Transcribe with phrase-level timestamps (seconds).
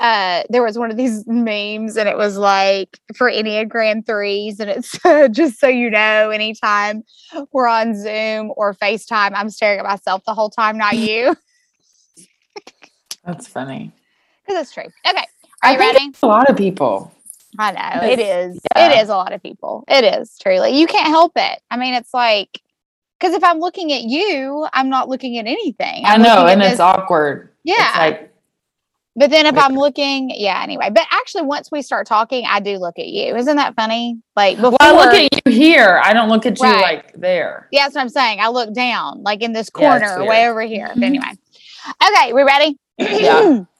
[0.00, 4.70] uh there was one of these memes and it was like for Enneagram threes and
[4.70, 4.98] it's
[5.36, 7.02] just so you know, anytime
[7.52, 11.36] we're on Zoom or FaceTime, I'm staring at myself the whole time, not you.
[13.24, 13.92] That's funny.
[14.46, 14.90] Because it's true.
[15.06, 15.18] Okay.
[15.18, 15.24] Are
[15.62, 16.04] I you think ready?
[16.06, 17.12] it's a lot of people.
[17.58, 18.60] I know it it is.
[18.76, 18.90] Yeah.
[18.90, 19.84] It is a lot of people.
[19.88, 20.78] It is truly.
[20.78, 21.60] You can't help it.
[21.70, 22.60] I mean, it's like
[23.18, 26.04] because if I'm looking at you, I'm not looking at anything.
[26.04, 27.50] I I'm know, looking at and it's awkward.
[27.64, 27.74] Yeah.
[27.88, 28.34] It's like
[29.18, 30.90] But then if I'm looking, yeah, anyway.
[30.90, 33.34] But actually, once we start talking, I do look at you.
[33.34, 34.20] Isn't that funny?
[34.36, 36.00] Like before, well, I look at you here.
[36.04, 36.80] I don't look at you Right.
[36.80, 37.66] like there.
[37.72, 38.38] yeah, that's what I'm saying.
[38.38, 40.86] I look down, like in this Yeah, corner, way over here.
[40.86, 41.02] But mm-hmm.
[41.02, 41.32] anyway,
[42.00, 42.78] okay, we ready?
[42.96, 43.64] Yeah.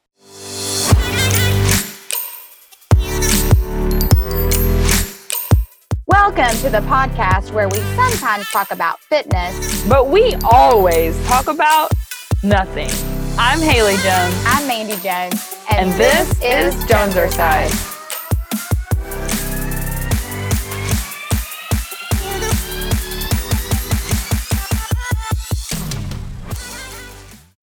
[6.08, 9.86] Welcome to the podcast where we sometimes talk about fitness.
[9.86, 11.92] But we always talk about
[12.42, 12.90] nothing.
[13.40, 17.94] I'm Haley Jones, I'm Mandy Jones, and this is Jonesercise.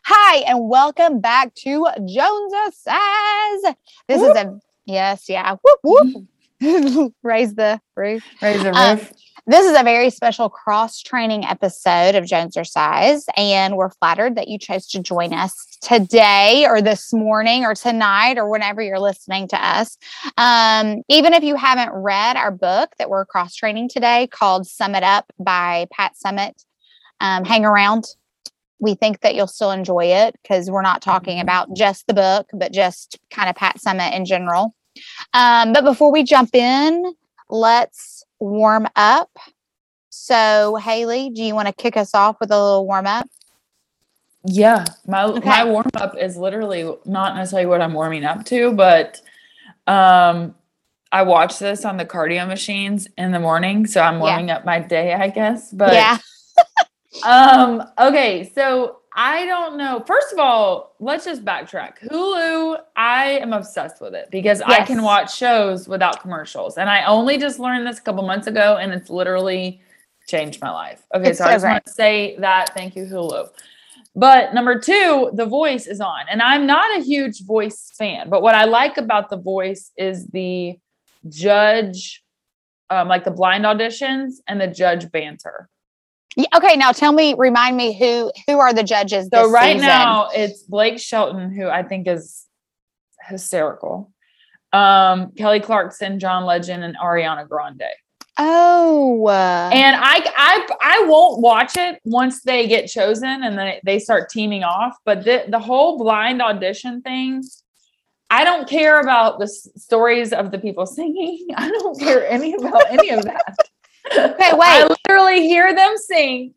[0.08, 3.76] Hi, and welcome back to Jones Says.
[4.08, 5.56] This is a yes, yeah.
[5.64, 5.80] Whoop
[6.62, 7.14] whoop.
[7.24, 8.24] Raise the roof.
[8.42, 9.12] Raise the Um, roof.
[9.48, 14.58] This is a very special cross training episode of Jonesercise, and we're flattered that you
[14.58, 19.64] chose to join us today, or this morning, or tonight, or whenever you're listening to
[19.64, 20.00] us.
[20.40, 24.96] Um, even if you haven't read our book that we're cross training today called Sum
[24.96, 26.66] It Up by Pat Summitt,
[27.20, 28.06] um, hang around.
[28.80, 32.50] We think that you'll still enjoy it because we're not talking about just the book,
[32.52, 34.74] but just kind of Pat Summitt in general.
[35.36, 37.14] Um, but before we jump in,
[37.48, 39.30] let's warm up.
[40.10, 43.28] So, Haley, do you want to kick us off with a little warm up?
[44.48, 45.50] Yeah, my Okay.
[45.50, 49.20] my warm up is literally not necessarily what I'm warming up to, but
[49.88, 50.56] um,
[51.12, 54.22] I watch this on the cardio machines in the morning, so I'm Yeah.
[54.22, 55.72] warming up my day, I guess.
[55.72, 56.18] But yeah.
[57.26, 60.04] Um, okay, so I don't know.
[60.06, 62.06] First of all, let's just backtrack.
[62.12, 66.78] Hulu, I am obsessed with it because I can watch shows without commercials.
[66.78, 69.82] And I only just learned this a couple months ago and it's literally
[70.28, 71.02] changed my life.
[71.16, 72.74] Okay, It's so, so I just want to say that.
[72.74, 73.48] Thank you, Hulu.
[74.18, 76.26] But number two, The Voice is on.
[76.30, 80.28] And I'm not a huge Voice fan, but what I like about The Voice is
[80.28, 80.78] the
[81.30, 82.22] judge,
[82.90, 85.70] um, like the blind auditions and the judge banter.
[86.36, 89.88] Yeah, Okay, now tell me, remind me who who are the judges So right season?
[89.88, 92.46] now it's Blake Shelton, who I think is
[93.28, 94.12] hysterical.
[94.74, 97.84] Um, Kelly Clarkson, John Legend, and Ariana Grande.
[98.38, 103.76] Oh, uh, And I I I won't watch it once they get chosen and then
[103.86, 104.94] they start teaming off.
[105.06, 107.42] But the the whole blind audition thing,
[108.30, 111.48] I don't care about the s- stories of the people singing.
[111.56, 113.56] I don't care any about any of that.
[114.12, 114.62] Okay, wait.
[114.62, 116.54] I literally hear them sing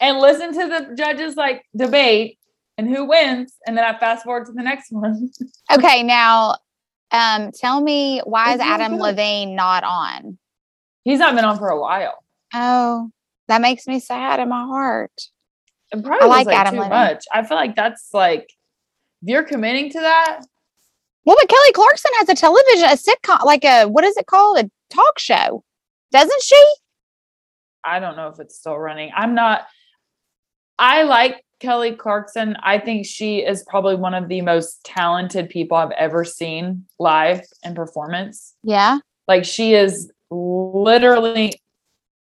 [0.00, 2.38] and listen to the judges like debate
[2.78, 5.30] and who wins, and then I fast forward to the next one.
[5.72, 6.56] okay, now,
[7.10, 8.96] um, tell me why is Adam.
[8.96, 10.38] Levine not on?
[11.04, 12.22] He's not been on for a while.
[12.52, 13.10] Oh,
[13.48, 15.12] that makes me sad in my heart.
[15.92, 16.90] It probably like was like Adam too Levine.
[16.90, 17.24] much.
[17.32, 18.50] I feel like that's like
[19.22, 20.40] if you're committing to that,
[21.24, 24.58] Well, but Kelly Clarkson has a television, a sitcom, like a what is it called,
[24.58, 25.62] a talk show,
[26.12, 26.74] doesn't she?
[27.86, 29.12] I don't know if it's still running.
[29.14, 29.66] I'm not.
[30.78, 32.56] I like Kelly Clarkson.
[32.62, 37.42] I think she is probably one of the most talented people I've ever seen live
[37.62, 38.54] in performance.
[38.62, 38.98] Yeah,
[39.28, 41.54] Like she is literally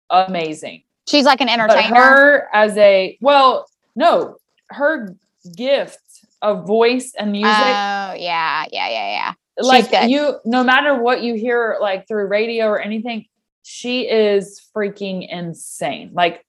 [0.10, 0.84] amazing.
[1.08, 1.96] she's like an But entertainer.
[1.96, 4.38] her as a well, no,
[4.70, 5.16] her
[5.56, 6.00] gift
[6.42, 9.34] of voice and music, Oh, yeah, yeah, yeah, yeah.
[9.60, 10.10] she's like good.
[10.10, 13.26] you, no matter what you hear, like through radio or anything,
[13.72, 16.12] she is freaking insane.
[16.14, 16.46] Like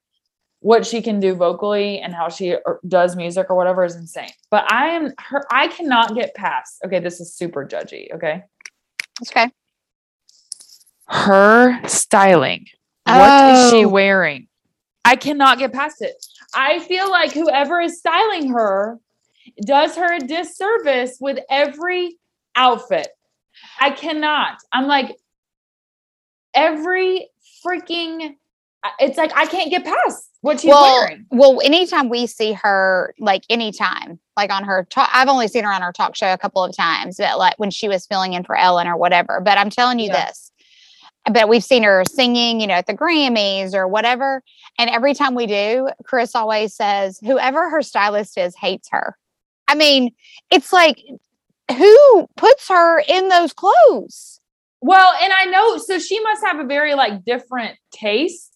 [0.59, 4.33] what she can do vocally and how she er, does music or whatever is insane.
[4.51, 5.45] But I am her.
[5.53, 6.81] I cannot get past.
[6.85, 8.13] Okay, this is super judgy.
[8.13, 8.43] Okay,
[9.23, 9.51] okay.
[11.07, 12.67] her styling.
[13.05, 13.89] What is she Oh.
[13.89, 14.49] wearing?
[15.05, 16.15] I cannot get past it.
[16.55, 18.99] I feel like whoever is styling her
[19.65, 22.19] does her a disservice with every
[22.57, 23.09] outfit.
[23.81, 24.59] I cannot.
[24.73, 25.17] I'm like,
[26.55, 27.29] every
[27.65, 28.37] freaking,
[28.99, 31.27] it's like, I can't get past what she's well, wearing.
[31.31, 35.73] well, anytime we see her, like anytime, like on her talk, I've only seen her
[35.73, 38.43] on her talk show a couple of times, but like when she was filling in
[38.45, 39.41] for Ellen or whatever.
[39.41, 40.27] But I'm telling you Yeah.
[40.27, 40.51] this,
[41.33, 44.43] but we've seen her singing, you know, at the Grammys or whatever.
[44.79, 49.17] And every time we do, Chris always says, whoever her stylist is hates her.
[49.69, 50.11] I mean,
[50.51, 51.05] it's like,
[51.71, 54.41] who puts her in those clothes?
[54.83, 58.49] Well, and I know so she must have a very like different taste.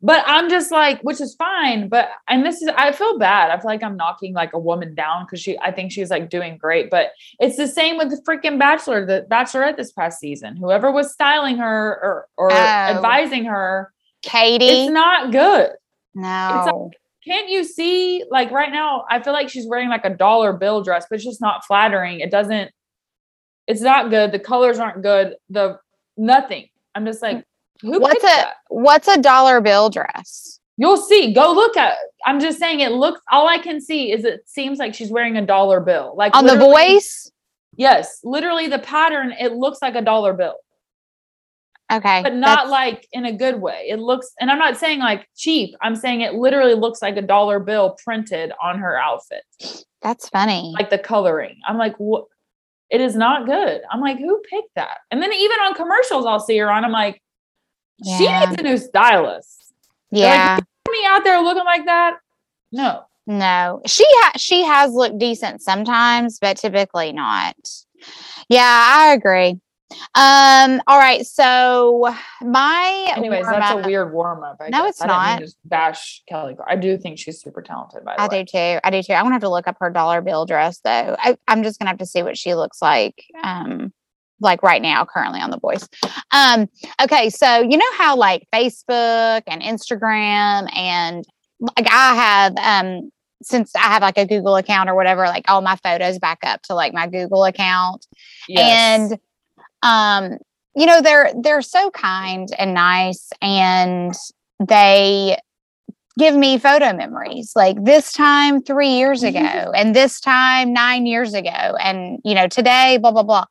[0.00, 1.88] But I'm just like, which is fine.
[1.88, 3.50] But and this is I feel bad.
[3.50, 6.30] I feel like I'm knocking like a woman down because she I think she's like
[6.30, 6.88] doing great.
[6.88, 7.10] But
[7.40, 10.56] it's the same with the freaking bachelor, the bachelorette this past season.
[10.56, 12.56] Whoever was styling her or or Oh.
[12.56, 13.92] advising her,
[14.22, 14.66] Katie.
[14.66, 15.70] it's not good.
[16.14, 16.90] no.
[17.26, 19.04] Can't you see like right now?
[19.10, 22.20] I feel like she's wearing like a dollar bill dress, but it's just not flattering.
[22.20, 22.70] It doesn't.
[23.68, 24.32] It's not good.
[24.32, 25.36] The colors aren't good.
[25.50, 25.78] The
[26.16, 26.68] nothing.
[26.96, 27.44] I'm just like,
[27.82, 28.54] who What's a that?
[28.68, 30.58] what's a dollar bill dress?
[30.78, 31.32] You'll see.
[31.32, 31.92] Go look at.
[31.92, 31.98] It.
[32.26, 32.80] I'm just saying.
[32.80, 33.20] It looks.
[33.30, 36.14] All I can see is it seems like she's wearing a dollar bill.
[36.16, 37.30] Like On the voice?
[37.76, 39.32] Yes, literally the pattern.
[39.38, 40.56] It looks like a dollar bill,
[41.92, 42.22] Okay.
[42.22, 43.86] but not like in a good way.
[43.88, 45.76] It looks, and I'm not saying like cheap.
[45.80, 49.42] I'm saying it literally looks like a dollar bill printed on her outfit.
[50.02, 50.72] that's funny.
[50.76, 51.58] like the coloring.
[51.68, 52.24] I'm like, what?
[52.90, 53.80] It is not good.
[53.90, 54.98] I'm like, who picked that?
[55.10, 56.84] And then even on commercials, I'll see her on.
[56.84, 57.22] I'm like,
[58.04, 58.46] she Yeah.
[58.46, 59.72] needs a new stylist.
[60.10, 60.58] they're like, yeah.
[60.90, 62.16] Me out there looking like that?
[62.72, 63.02] No.
[63.26, 67.54] No, she ha- she has looked decent sometimes, but typically not.
[68.48, 69.60] Yeah, I agree.
[70.14, 74.60] Um, all right, so my Anyways, that's a weird warm up.
[74.68, 76.54] No, it's I just bash Kelly.
[76.54, 78.04] Gar- I do think she's super talented.
[78.04, 78.80] By the I way, do too.
[78.84, 79.14] I do too.
[79.14, 81.16] I'm gonna have to look up her dollar bill dress though.
[81.18, 83.24] I, I'm just gonna have to see what she looks like.
[83.42, 83.92] Um,
[84.40, 85.88] like right now, currently on the voice.
[86.32, 86.68] Um,
[87.02, 91.24] okay, so you know how like Facebook and Instagram and
[91.60, 93.10] like I have um
[93.42, 96.62] since I have like a Google account or whatever, like all my photos back up
[96.62, 98.06] to like my Google account.
[98.48, 99.10] Yes.
[99.12, 99.18] And
[99.82, 100.38] um,
[100.74, 104.14] you know, they're they're so kind and nice and
[104.66, 105.38] they
[106.18, 111.32] give me photo memories like this time three years ago and this time nine years
[111.32, 111.48] ago
[111.80, 113.44] and you know today blah blah blah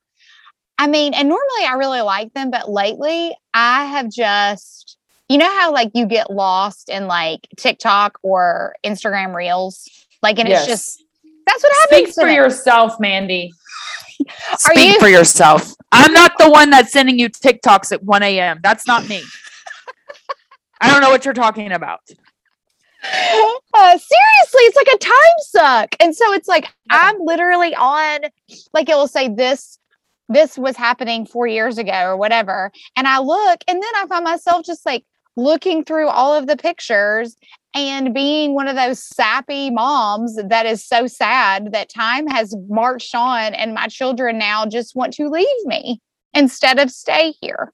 [0.78, 4.98] i mean and normally i really like them but lately i have just
[5.30, 9.88] you know how like you get lost in like tiktok or instagram reels
[10.22, 10.64] like and Yes.
[10.64, 11.04] it's just
[11.46, 13.54] that's what happens Speak for yourself, Mandy.
[14.52, 15.74] Are Speak you- for yourself.
[15.92, 18.60] I'm not the one that's sending you TikToks at 1 a.m.
[18.62, 19.24] That's not me.
[20.82, 22.02] I don't know what you're talking about.
[23.04, 25.96] Uh, seriously, it's like a time suck.
[26.00, 28.22] And so it's like I'm literally on
[28.74, 29.80] like it will say this
[30.30, 32.72] this was happening 4 years ago or whatever.
[32.98, 35.06] And I look and then I find myself just like
[35.38, 37.36] looking through all of the pictures
[37.76, 43.14] and being one of those sappy moms that is so sad that time has marched
[43.16, 46.02] on and my children now just want to leave me
[46.34, 47.72] instead of stay here.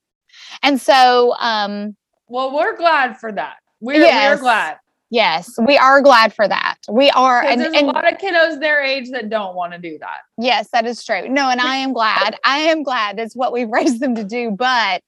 [0.62, 1.96] And so um
[2.28, 3.56] Well, we're glad for that.
[3.80, 4.38] We're, Yes.
[4.38, 4.78] we're glad.
[5.10, 6.76] yes, we are glad for that.
[6.90, 9.80] We are and, there's and a lot of kiddos their age that don't want to
[9.80, 10.20] do that.
[10.38, 11.30] Yes, that is true.
[11.30, 12.36] No, and I am glad.
[12.44, 15.02] I am glad that's what we've raised them to do, but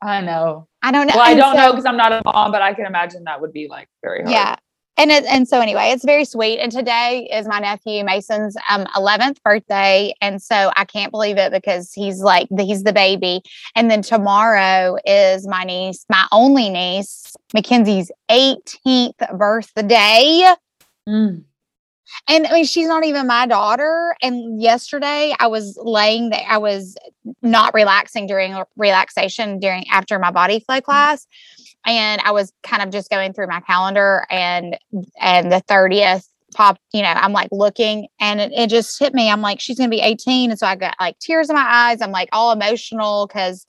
[0.00, 0.68] I know.
[0.82, 1.14] I don't know.
[1.16, 3.40] Well, I and don't know because I'm not a mom, but I can imagine that
[3.40, 4.30] would be like very hard.
[4.30, 4.56] Yeah.
[4.96, 6.58] And it, and so anyway, it's very sweet.
[6.58, 11.52] And today is my nephew Mason's um 11th birthday, and so I can't believe it
[11.52, 13.42] because he's like the, he's the baby.
[13.76, 20.52] And then tomorrow is my niece, my only niece, Mackenzie's 18th birthday.
[21.08, 21.44] Mm.
[22.28, 24.14] And I mean, she's not even my daughter.
[24.22, 26.96] And yesterday I was laying there, I was
[27.42, 30.82] not relaxing during relaxation during after my body flow mm.
[30.82, 31.26] class.
[31.86, 34.78] And I was kind of just going through my calendar and
[35.20, 39.30] and the 30th popped, you know, I'm like looking and it, it just hit me.
[39.30, 40.50] I'm like, she's gonna be 18.
[40.50, 42.00] And so I got like tears in my eyes.
[42.00, 43.66] I'm like all emotional because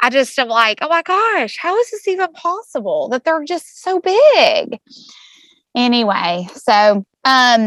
[0.00, 3.82] I just am like, oh my gosh, how is this even possible that they're just
[3.82, 4.78] so big?
[5.74, 7.66] Anyway, so um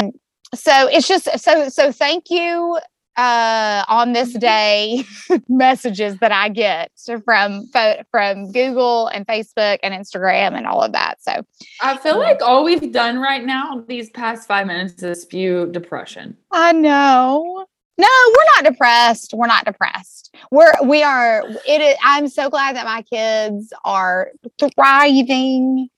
[0.53, 2.79] so it's just so so thank you
[3.17, 5.03] uh on this day
[5.49, 6.91] messages that I get
[7.25, 7.67] from
[8.11, 11.21] from Google and Facebook and Instagram and all of that.
[11.21, 11.43] So
[11.81, 16.37] I feel like all we've done right now, these past five minutes, is spew depression.
[16.51, 17.65] I know.
[17.97, 19.33] No, we're not depressed.
[19.33, 20.33] We're not depressed.
[20.49, 25.89] We're we are it is, I'm so glad that my kids are thriving.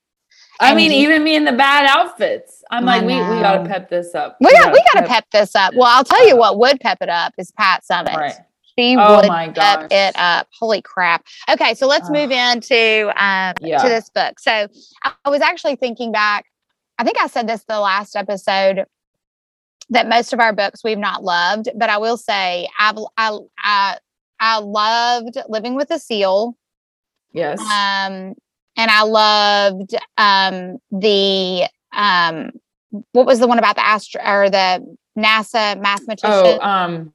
[0.63, 2.63] I mean, even me in the bad outfits.
[2.71, 4.37] I'm I like, we, we gotta pep this up.
[4.39, 5.73] We got we gotta pep this up.
[5.73, 8.15] Well, I'll tell you what would pep it up is Pat Summitt.
[8.15, 8.35] Right.
[8.77, 10.47] She Oh would my pep it up.
[10.59, 11.23] Holy crap.
[11.49, 13.77] Okay, so let's move into um Yeah.
[13.81, 14.39] to this book.
[14.39, 14.51] So
[15.03, 16.45] I, I was actually thinking back,
[16.97, 18.85] I think I said this the last episode
[19.89, 23.97] that most of our books we've not loved, but I will say I've I I
[24.39, 26.57] I loved Living with a Seal.
[27.31, 27.59] Yes.
[27.59, 28.33] Um
[28.77, 32.51] and I loved um the um
[33.11, 36.29] what was the one about the astro or the NASA mathematician?
[36.31, 37.13] oh, um,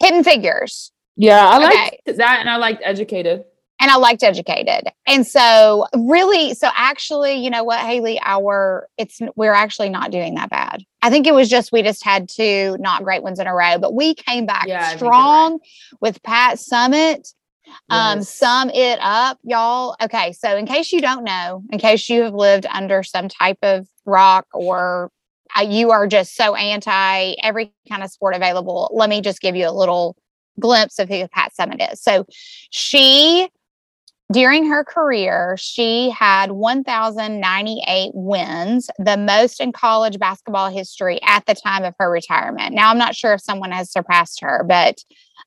[0.00, 0.92] Hidden Figures.
[1.16, 3.44] Yeah, I liked that and I liked Educated.
[3.80, 4.88] And I liked Educated.
[5.06, 10.34] And so really, so actually, you know what, Haley, our it's we're actually not doing
[10.36, 10.82] that bad.
[11.02, 13.78] I think it was just we just had two not great ones in a row,
[13.78, 15.60] but we came back Yeah, I think you're strong right.
[16.00, 17.34] with Pat Summitt.
[17.90, 18.28] Um, Yes.
[18.28, 19.96] sum it up, y'all.
[20.02, 23.58] Okay, so in case you don't know, in case you have lived under some type
[23.62, 25.10] of rock or
[25.56, 29.56] uh, you are just so anti every kind of sport available, let me just give
[29.56, 30.16] you a little
[30.60, 32.00] glimpse of who Pat Summitt is.
[32.00, 32.26] So
[32.70, 33.48] she
[34.34, 41.54] during her career, she had 1,098 wins, the most in college basketball history at the
[41.54, 42.74] time of her retirement.
[42.74, 44.98] Now, I'm not sure if someone has surpassed her, but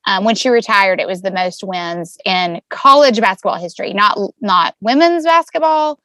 [0.08, 4.74] um, when she retired, it was the most wins in college basketball history, not not
[4.80, 6.00] women's basketball,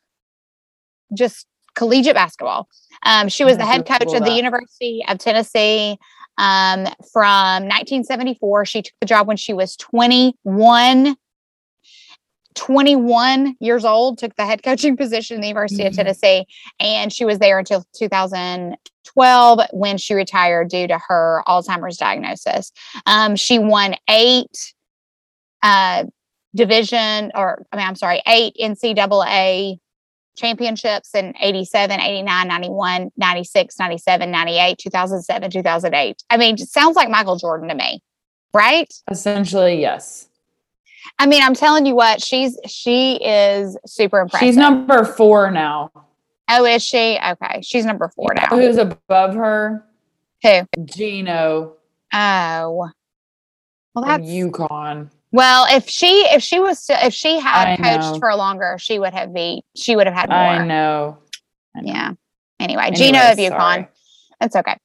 [1.14, 1.46] just
[1.76, 2.68] collegiate basketball.
[3.06, 4.32] Um, she was the head coach of the.
[4.32, 5.98] University of Tennessee
[6.36, 8.64] um, from 1974.
[8.64, 11.16] She took the job when she was 21.
[12.54, 15.96] 21 years old, took the head coaching position in the University of Mhm.
[15.96, 16.46] Tennessee,
[16.80, 22.72] and she was there until 2012 when she retired due to her Alzheimer's diagnosis.
[23.06, 24.74] Um, she won eight
[25.62, 26.04] uh,
[26.54, 29.78] division, or I mean, I'm sorry, eight NCAA
[30.36, 36.22] championships in 87, 89, 91, 96, 97, 98, 2007, 2008.
[36.30, 38.02] I mean, it sounds like Michael Jordan to me,
[38.54, 38.92] right?
[39.10, 40.28] Essentially, yes.
[41.18, 44.46] I mean, I'm telling you what, she's she is super impressive.
[44.48, 45.90] She's number four now.
[46.50, 47.18] oh, is she?
[47.24, 47.60] Okay.
[47.62, 48.48] She's number four You now.
[48.56, 49.84] Who's above her?
[50.42, 50.66] Who?
[50.84, 51.74] Gino
[52.12, 52.90] Oh.
[53.94, 55.10] Well, that's UConn.
[55.32, 55.66] well.
[55.68, 58.18] If she if she was to, if she had I coached know.
[58.18, 60.38] for longer, she would have be she would have had more.
[60.38, 61.18] I know.
[61.76, 61.92] I know.
[61.92, 62.12] Yeah.
[62.58, 63.50] Anyway, Gino of UConn.
[63.50, 63.88] sorry.
[64.40, 64.76] That's okay.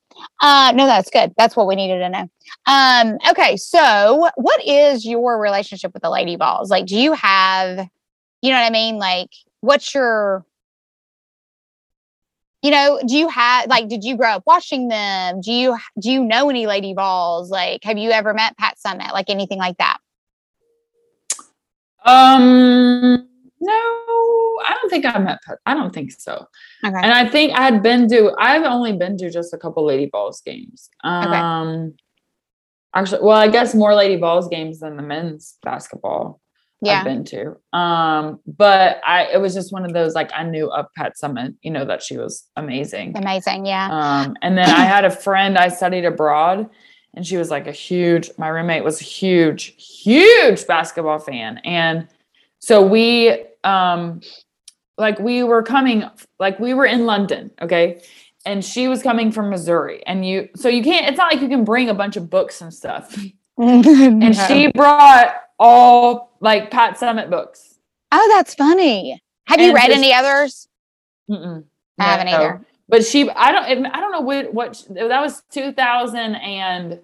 [0.41, 1.33] Uh no, that's good.
[1.37, 2.29] That's what we needed to know.
[2.65, 6.69] Um, okay, so what is your relationship with the lady vols?
[6.69, 7.87] Like, do you have,
[8.41, 8.97] you know what I mean?
[8.97, 9.29] Like,
[9.61, 10.45] what's your
[12.63, 15.41] you know, do you have like did you grow up watching them?
[15.41, 17.49] Do you do you know any lady vols?
[17.49, 19.13] Like, have you ever met Pat Summitt?
[19.13, 19.97] Like anything like that?
[22.03, 23.27] Um,
[23.59, 25.39] no, I don't think I met.
[25.45, 26.45] Pet- I don't think so.
[26.85, 26.95] Okay.
[26.95, 28.33] And I think I had been to.
[28.39, 30.89] I've only been to just a couple Lady Vols games.
[31.03, 31.93] Um,
[32.93, 36.39] actually, well, I guess more Lady Vols games than the men's basketball
[36.81, 36.99] Yeah.
[36.99, 37.57] I've been to.
[37.73, 41.55] Um, but I it was just one of those like I knew of Pat Summitt,
[41.61, 43.17] you know that she was amazing.
[43.17, 43.65] Amazing.
[43.65, 43.87] Yeah.
[43.91, 46.69] Um, and then I had a friend I studied abroad,
[47.15, 48.29] and she was like a huge.
[48.37, 52.07] My roommate was a huge, huge basketball fan, and
[52.59, 54.21] so we, um,
[54.97, 56.03] like we were coming,
[56.39, 58.01] like we were in London, okay,
[58.45, 61.07] and she was coming from Missouri, and you, so you can't.
[61.07, 63.17] It's not like you can bring a bunch of books and stuff.
[63.59, 67.79] And she brought all like Pat Summitt books.
[68.11, 69.19] Oh, that's funny.
[69.47, 70.67] Have you And read just- any others?
[71.31, 71.63] I
[71.99, 72.33] haven't No.
[72.35, 72.65] either.
[72.87, 76.99] But she, I don't, I don't know what, what that was 2000 and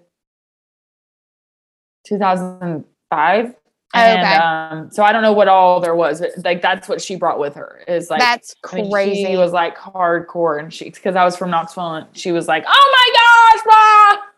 [2.06, 3.56] 2005.
[3.96, 4.36] Oh, And okay.
[4.36, 7.40] um, so I don't know what all there was, but like that's what she brought
[7.40, 9.26] with her is like That's I mean, crazy.
[9.26, 12.66] She was like hardcore, and she because I was from Knoxville, and she was like,
[12.68, 13.60] "Oh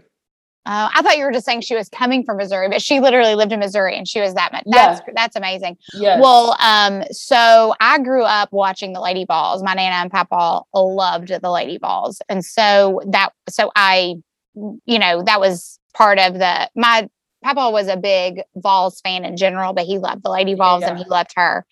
[0.66, 3.34] Oh, I thought you were just saying she was coming from Missouri, but she literally
[3.34, 4.64] lived in Missouri and she was that much.
[4.66, 5.78] That's that's amazing.
[5.94, 6.20] Yes.
[6.20, 9.62] Well, um, so I grew up watching the Lady Vols.
[9.62, 14.16] My nana and papa loved the Lady Vols, and so that so I,
[14.86, 17.08] you know, that was part of the my
[17.42, 20.98] papa was a big Vols fan in general, but he loved the Lady Vols and
[20.98, 21.64] he loved her.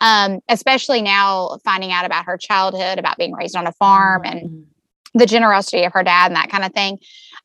[0.00, 4.40] Um, especially now finding out about her childhood, about being raised on a farm and
[4.50, 4.64] Mhm.
[5.14, 6.98] the generosity of her dad and that kind of thing.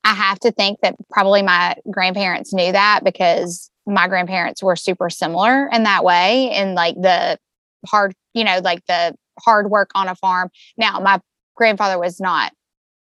[0.03, 5.09] I have to think that probably my grandparents knew that because my grandparents were super
[5.09, 7.37] similar in that way and like the
[7.87, 10.49] hard, you know, like the hard work on a farm.
[10.77, 11.21] Now, my
[11.55, 12.51] grandfather was not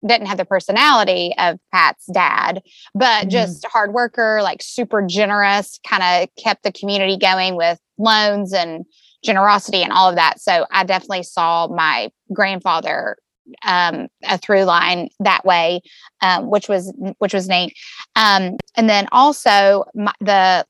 [0.06, 2.62] didn't have the personality of Pat's dad,
[2.94, 3.30] but Mhm.
[3.30, 8.86] just hard worker, like super generous, kind of kept the community going with loans and
[9.24, 10.40] generosity and all of that.
[10.40, 13.18] So I definitely saw my grandfather
[13.64, 15.82] um, a through line that way,
[16.22, 17.76] um, which was which was neat.
[18.16, 20.66] Um, and then also my, the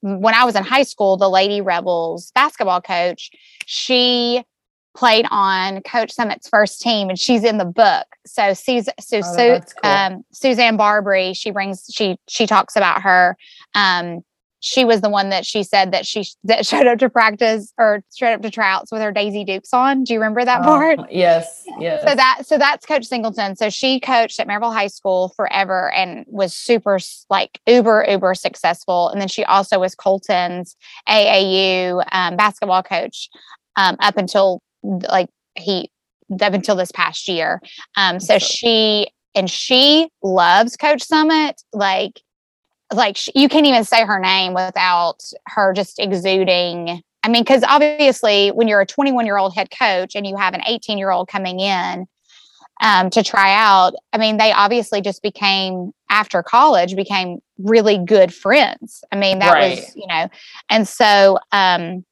[0.00, 3.30] when I was in high school, the Lady Rebels basketball coach,
[3.66, 4.44] she
[4.98, 8.06] played on Coach Summitt's first team, and she's in the book.
[8.26, 9.90] So, Sus- so, Oh, cool.
[9.90, 13.36] um, Suzanne Barbary, she brings she she talks about her.
[13.74, 14.22] Um,
[14.60, 18.02] she was the one that she said that she that showed up to practice or
[18.12, 20.02] showed up to tryouts with her Daisy Dukes on.
[20.02, 20.98] Do you remember that part?
[20.98, 22.02] Um, yes, yes.
[22.02, 23.54] So that so that's Coach Singleton.
[23.54, 26.98] So she coached at Maryville High School forever and was super
[27.30, 29.10] like uber uber successful.
[29.10, 30.74] And then she also was Colton's
[31.08, 33.28] AAU um, basketball coach
[33.76, 35.90] um, up until like he
[36.40, 37.60] up until this past year.
[37.96, 41.62] Um, so she and she loves Coach Summitt.
[41.72, 42.20] Like
[42.92, 47.64] like she, you can't even say her name without her just exuding I mean, because
[47.66, 51.10] obviously, when you're a 21 year old head coach and you have an 18 year
[51.10, 52.06] old coming in
[52.80, 58.32] um, to try out, I mean, they obviously just became after college became really good
[58.32, 59.04] friends.
[59.12, 59.78] I mean, that right.
[59.78, 60.28] was you know,
[60.70, 62.04] and so um,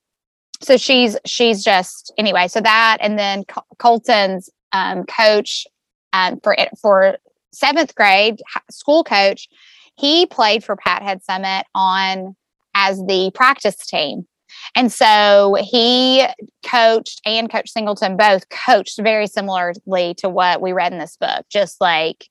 [0.60, 2.48] so she's she's just anyway.
[2.48, 3.44] So that and then
[3.78, 5.66] Colton's um, coach
[6.12, 7.18] um, for for
[7.52, 9.48] seventh grade school coach,
[9.96, 12.36] he played for Pat Head Summitt on
[12.74, 14.26] as the practice team.
[14.74, 16.26] And so he
[16.64, 21.46] coached and Coach Singleton both coached very similarly to what we read in this book,
[21.50, 22.28] just like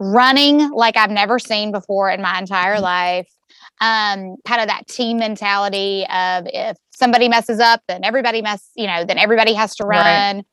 [0.00, 2.84] running like I've never seen before in my entire mm-hmm.
[2.84, 3.28] life.
[3.80, 8.86] Um, kind of that team mentality of if somebody messes up, then everybody mess, you
[8.86, 10.36] know, then everybody has to run.
[10.36, 10.44] Right.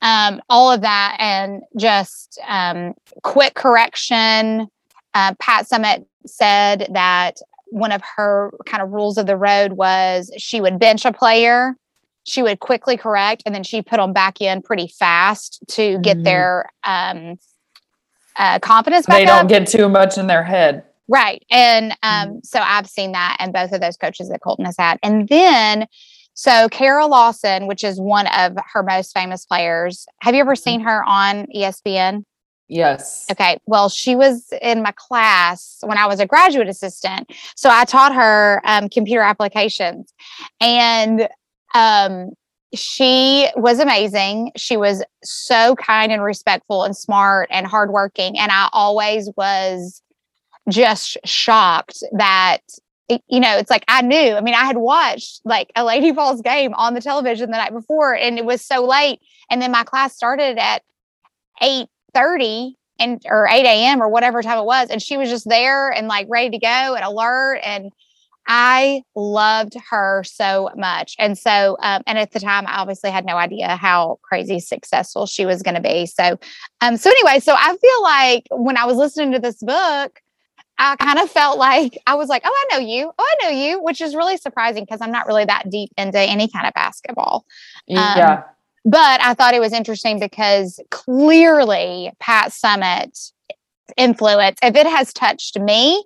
[0.00, 4.68] Um, all of that and just um, quick correction.
[5.12, 10.32] Uh, Pat Summitt said that one of her kind of rules of the road was
[10.38, 11.76] she would bench a player
[12.28, 16.18] she would quickly correct and then she put them back in pretty fast to get
[16.18, 16.24] mm-hmm.
[16.24, 17.38] their um,
[18.36, 19.48] uh, confidence back they don't up.
[19.48, 22.38] get too much in their head right and um, mm-hmm.
[22.42, 25.86] so i've seen that and both of those coaches that colton has had and then
[26.34, 30.62] so kara lawson which is one of her most famous players have you ever mm-hmm.
[30.62, 32.24] seen her on espn
[32.68, 33.26] Yes.
[33.30, 33.58] Okay.
[33.66, 37.30] Well, she was in my class when I was a graduate assistant.
[37.56, 40.12] So I taught her um, computer applications.
[40.60, 41.28] And
[41.74, 42.32] um,
[42.74, 44.52] she was amazing.
[44.56, 48.38] She was so kind and respectful and smart and hardworking.
[48.38, 50.02] And I always was
[50.68, 52.60] just shocked that
[53.26, 54.34] you know, it's like I knew.
[54.34, 57.72] I mean, I had watched like a Lady Vols game on the television the night
[57.72, 59.20] before, and it was so late.
[59.50, 60.82] And then my class started at
[61.62, 64.02] eight 30 and or 8 a.m.
[64.02, 64.90] or whatever time it was.
[64.90, 67.60] And she was just there and like ready to go and alert.
[67.64, 67.92] And
[68.46, 71.14] I loved her so much.
[71.18, 75.26] And so, um, and at the time, I obviously had no idea how crazy successful
[75.26, 76.06] she was going to be.
[76.06, 76.38] So,
[76.80, 80.20] um, so anyway, so I feel like when I was listening to this book,
[80.78, 83.10] I kind of felt like I was like, oh, I know you.
[83.18, 86.20] Oh, I know you, which is really surprising because I'm not really that deep into
[86.20, 87.44] any kind of basketball.
[87.86, 88.34] Yeah.
[88.34, 88.44] Um,
[88.84, 93.32] but I thought it was interesting because clearly Pat Summitt
[93.96, 96.04] influence, if it has touched me,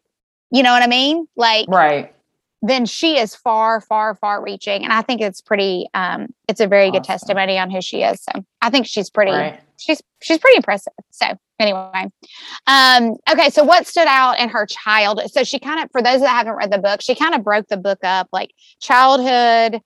[0.51, 1.29] you know what I mean?
[1.37, 2.15] Like, right.
[2.65, 4.85] Then she is far, far, far reaching.
[4.85, 6.93] And I think it's pretty, um, it's a very awesome.
[6.93, 8.23] good testimony on who she is.
[8.23, 9.61] So I think she's pretty, right.
[9.79, 10.93] she's, she's pretty impressive.
[11.11, 11.27] So
[11.59, 12.07] anyway,
[12.69, 13.51] um, okay.
[13.51, 15.21] So what stood out in her child?
[15.33, 17.67] So she kind of, for those that haven't read the book, she kind of broke
[17.67, 19.81] the book up like childhood,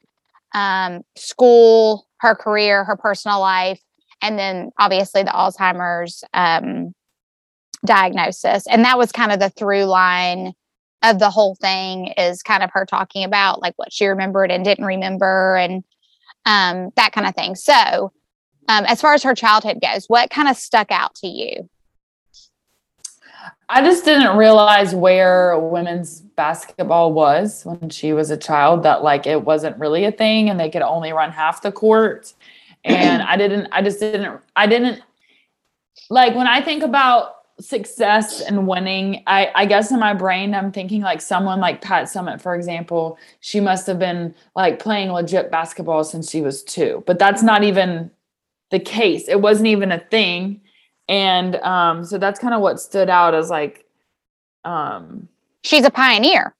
[0.54, 3.80] um, school, her career, her personal life,
[4.20, 6.94] and then obviously the Alzheimer's um,
[7.86, 8.66] diagnosis.
[8.66, 10.52] And that was kind of the through line
[11.02, 14.64] of the whole thing is kind of her talking about like what she remembered and
[14.64, 15.84] didn't remember and
[16.46, 17.54] um, that kind of thing.
[17.54, 18.12] So,
[18.68, 21.68] um, as far as her childhood goes, what kind of stuck out to you?
[23.68, 29.26] I just didn't realize where women's basketball was when she was a child, that like
[29.26, 32.32] it wasn't really a thing and they could only run half the court.
[32.84, 35.02] And I didn't, I just didn't, I didn't
[36.10, 40.72] like when I think about success and winning, I, I guess in my brain, I'm
[40.72, 45.50] thinking like someone like Pat Summitt, for example, she must have been like playing legit
[45.50, 48.10] basketball since she was two, but that's not even
[48.70, 49.28] the case.
[49.28, 50.60] It wasn't even a thing
[51.08, 53.84] and um, so that's kind of what stood out as like
[54.64, 55.28] um,
[55.62, 56.54] she's a pioneer.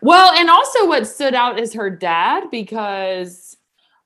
[0.00, 3.56] Well, and also what stood out is her dad because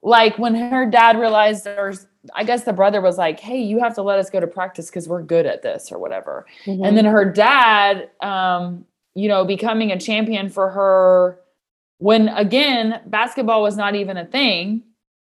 [0.03, 3.95] like when her dad realized there's I guess the brother was like, "Hey, you have
[3.95, 6.85] to let us go to practice cuz we're good at this or whatever." Mm-hmm.
[6.85, 8.85] And then her dad um,
[9.17, 11.41] you know, becoming a champion for her
[11.99, 14.83] when again, basketball was not even a thing.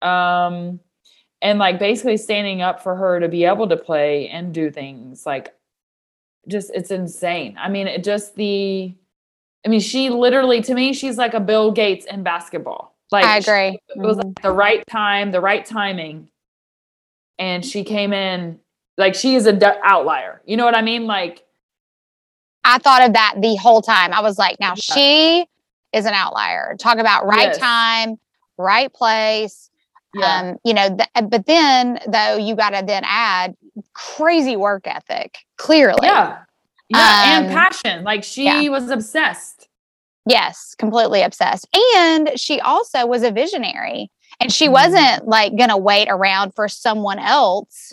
[0.01, 0.81] Um,
[1.43, 5.27] and like basically standing up for her to be able to play and do things
[5.27, 5.55] like
[6.49, 7.57] just it's insane.
[7.59, 8.95] I mean, it just the
[9.65, 12.97] I mean, she literally to me she's like a Bill Gates in basketball.
[13.13, 13.79] Like I agree.
[13.93, 14.33] She, it was mm-hmm.
[14.43, 16.31] the right time, the right timing.
[17.39, 18.59] And she came in
[18.97, 20.41] like she is a d- outlier.
[20.47, 21.07] You know what I mean?
[21.07, 21.43] Like
[22.65, 24.13] I thought of that the whole time.
[24.13, 25.47] I was like, now she
[25.93, 26.77] is an outlier.
[26.79, 27.59] Talk about right Yes.
[27.59, 28.19] time,
[28.57, 29.71] right place.
[30.15, 30.41] Yeah.
[30.41, 33.57] Um, you know, th- but then though you got to then add
[33.95, 35.39] crazy work ethic.
[35.59, 36.43] Clearly, yeah.
[36.89, 37.39] Yeah.
[37.39, 38.05] and Um, passion.
[38.05, 38.69] Like she yeah.
[38.69, 39.69] was obsessed.
[40.27, 41.67] Yes, completely obsessed.
[41.97, 44.11] And she also was a visionary.
[44.41, 44.73] And she Mhm.
[44.73, 47.93] wasn't like going to wait around for someone else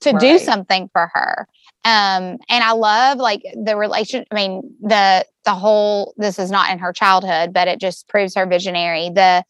[0.00, 1.46] to do something for her.
[1.84, 6.70] Um and I love like the relation I mean the the whole this is not
[6.70, 9.10] in her childhood but it just proves her visionary.
[9.10, 9.44] The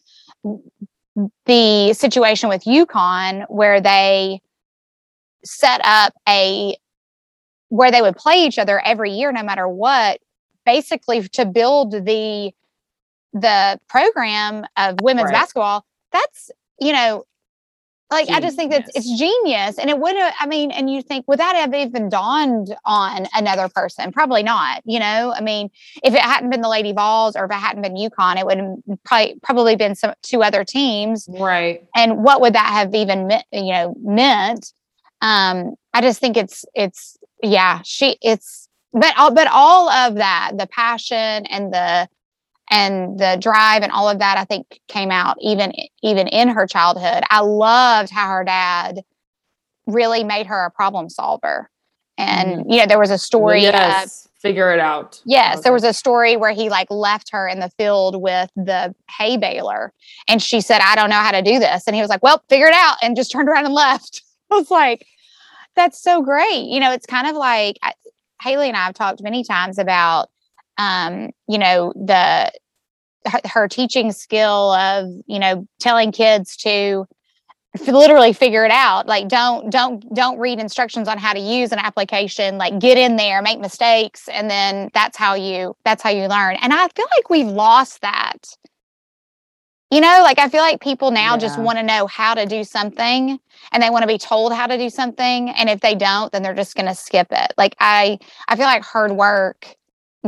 [1.46, 4.40] the situation with UConn where they
[5.44, 6.76] set up a
[7.68, 10.20] where they would play each other every year no matter what
[10.66, 12.52] basically to build the
[13.32, 15.34] the program of women's Right.
[15.34, 17.24] basketball that's you know
[18.10, 19.18] like i just think that it's Genius.
[19.18, 22.74] genius and it would have i mean and you think would that have even dawned
[22.84, 25.70] on another person probably not you know i mean
[26.02, 28.58] if it hadn't been the lady vols or if it hadn't been uconn it would
[28.58, 31.84] have probably probably been some two other teams Right.
[31.94, 34.72] and what would that have even meant you know meant
[35.22, 40.52] um i just think it's it's yeah she it's but all but all of that
[40.58, 42.08] the passion and the
[42.70, 46.66] and the drive and all of that i think came out even even in her
[46.66, 49.02] childhood i loved how her dad
[49.86, 51.70] really made her a problem solver
[52.16, 52.70] and mm-hmm.
[52.70, 54.28] you know there was a story Yes.
[54.40, 55.20] Figure it out.
[55.26, 58.94] Yes, there was a story where he like left her in the field with the
[59.18, 59.92] hay baler
[60.28, 61.86] and she said, I don't know how to do this.
[61.86, 64.22] And he was like, Well, figure it out and just turned around and left.
[64.50, 65.06] I was like,
[65.76, 66.64] That's so great.
[66.64, 67.92] You know, it's kind of like I,
[68.40, 70.30] Haley and I have talked many times about,
[70.80, 72.50] um, you know, the
[73.26, 77.06] her, her teaching skill of, you know, telling kids to
[77.86, 79.06] literally figure it out.
[79.06, 82.56] Like don't don't don't read instructions on how to use an application.
[82.58, 86.56] Like get in there make mistakes and then that's how you that's how you learn.
[86.62, 88.38] And i feel like we've lost that.
[89.92, 92.62] You know like i feel like people now just want to know how to do
[92.62, 93.38] something
[93.72, 96.42] and they want to be told how to do something and if they don't then
[96.42, 97.52] they're just going to skip it.
[97.58, 99.76] Like i i feel like hard work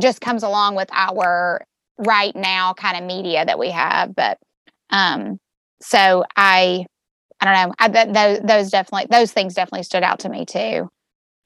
[0.01, 1.65] just comes along with our
[1.99, 4.39] right now kind of media that we have but
[4.91, 5.39] um
[5.81, 6.87] so i
[7.43, 7.75] I don't know.
[7.81, 10.89] I those, those definitely those things definitely stood out to me too.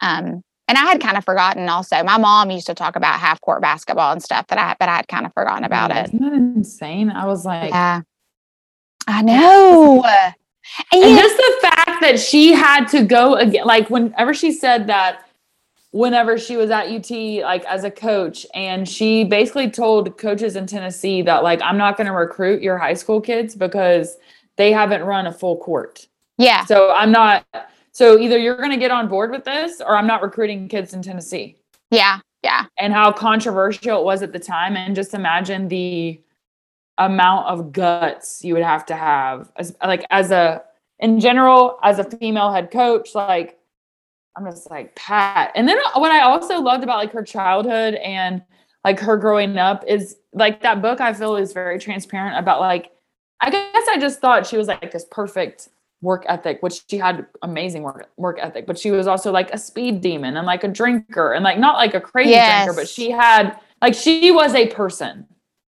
[0.03, 2.03] Um, and I had kind of forgotten also.
[2.03, 4.97] My mom used to talk about half court basketball and stuff that I but I
[4.97, 6.09] had kind of forgotten about it.
[6.09, 7.09] Isn't that insane?
[7.09, 8.03] I was like, Yeah,
[9.07, 10.05] I know.
[10.93, 14.89] And, and just the fact that she had to go again, like whenever she said
[14.89, 15.26] that,
[15.97, 17.11] whenever she was at UT,
[17.43, 21.97] like as a coach, and she basically told coaches in Tennessee that, like, I'm not
[21.97, 24.19] going to recruit your high school kids because
[24.57, 26.07] they haven't run a full court.
[26.39, 27.47] yeah, So I'm not.
[27.93, 30.93] So either you're going to get on board with this, or I'm not recruiting kids
[30.93, 31.57] in Tennessee.
[31.91, 36.21] yeah, yeah, and how controversial it was at the time and just imagine the
[36.99, 40.63] amount of guts you would have to have as like as a
[40.99, 43.59] in general as a female head coach like
[44.37, 45.53] i'm just like pat.
[45.55, 48.43] And then what i also loved about like her childhood and
[48.85, 52.93] like her growing up is like that book i feel is very transparent about like
[53.41, 55.69] i guess i just thought she was like this perfect
[56.03, 59.59] work ethic which she had amazing work work ethic but she was also like a
[59.59, 63.11] speed demon and like a drinker and like not like a crazy drinker but she
[63.11, 65.27] had like she was a person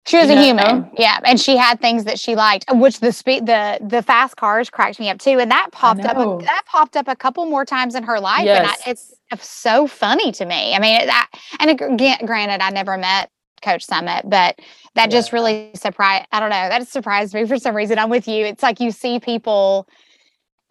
[0.08, 0.90] she was You a human.
[0.98, 4.36] Yeah, and she had things that she liked, uh, which the speed the the fast
[4.36, 5.40] cars cracked me up too.
[5.40, 6.18] And that popped up.
[6.18, 9.48] A, that popped up a couple more times in her life, and I, it's, it's
[9.48, 10.74] so funny to me.
[10.74, 13.30] I mean, that and again, granted, I never met
[13.62, 14.60] Coach Summitt, but
[14.96, 16.26] that just really surprised.
[16.32, 16.70] I don't know.
[16.70, 18.00] That surprised me for some reason.
[18.00, 18.46] I'm with you.
[18.46, 19.88] It's like you see people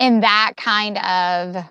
[0.00, 1.64] in that kind of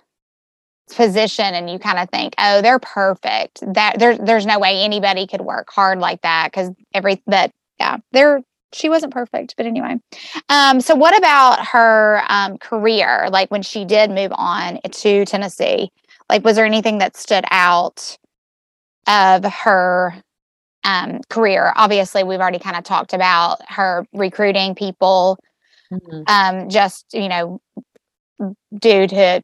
[0.93, 3.61] position and you kind of think oh they're perfect.
[3.73, 7.97] That there, there's no way anybody could work hard like that because every that yeah
[8.11, 9.95] they're she wasn't perfect but anyway.
[10.49, 13.29] Um so what about her um career?
[13.31, 15.91] Like when she did move on to tennessee
[16.29, 18.17] like was there anything that stood out
[19.07, 20.15] of her
[20.83, 21.73] um career?
[21.75, 25.37] Obviously we've already kind of talked about her recruiting people
[26.27, 27.59] um just you know
[28.77, 29.41] due to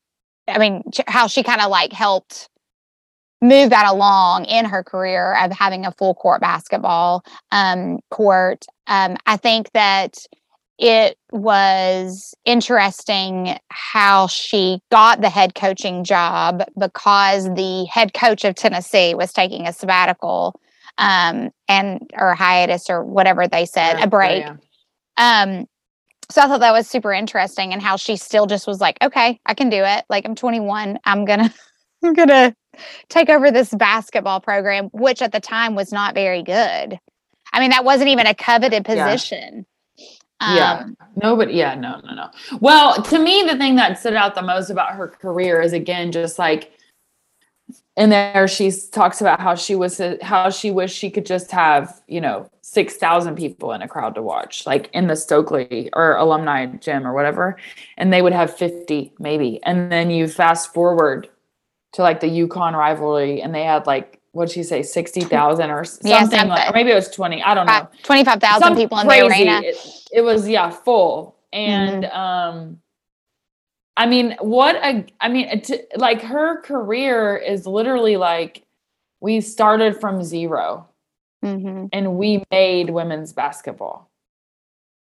[0.47, 2.49] i mean how she kind of like helped
[3.41, 9.17] move that along in her career of having a full court basketball um court um
[9.25, 10.17] i think that
[10.77, 18.55] it was interesting how she got the head coaching job because the head coach of
[18.55, 20.59] Tennessee was taking a sabbatical
[20.97, 24.43] um and or hiatus or whatever they said, a break.
[24.43, 24.55] Yeah.
[25.17, 25.65] Um,
[26.29, 29.39] so I thought that was super interesting and how she still just was like, okay,
[29.45, 30.05] I can do it.
[30.09, 30.99] Like I'm 21.
[31.05, 31.53] I'm gonna,
[32.03, 32.55] I'm gonna
[33.09, 36.99] take over this basketball program, which at the time was not very good.
[37.53, 39.65] I mean, that wasn't even a coveted position.
[40.41, 40.81] Yeah.
[40.83, 42.29] Um, No, but yeah, no, no, no.
[42.59, 46.11] Well, to me, the thing that stood out the most about her career is again
[46.11, 46.71] just like
[47.97, 52.01] in there she talks about how she was how she wished she could just have
[52.07, 56.15] you know six thousand people in a crowd to watch, like in the Stokely or
[56.15, 57.57] alumni gym or whatever,
[57.97, 61.29] and they would have fifty maybe, and then you fast forward
[61.93, 65.85] to like the UConn rivalry, and they had like what'd she say, sixty thousand or
[65.85, 66.67] something, Yeah, like, something.
[66.67, 67.41] or maybe it was twenty.
[67.41, 67.87] I don't know.
[68.03, 69.51] 25,000 people in the arena.
[69.51, 69.63] Mm-hmm.
[69.63, 69.77] It,
[70.11, 71.37] it was yeah, full.
[71.53, 72.81] And um
[73.97, 78.63] I mean, what a I mean, it, like her career is literally like
[79.21, 80.87] we started from zero
[81.43, 81.89] Mhm.
[81.93, 84.09] and we made women's basketball.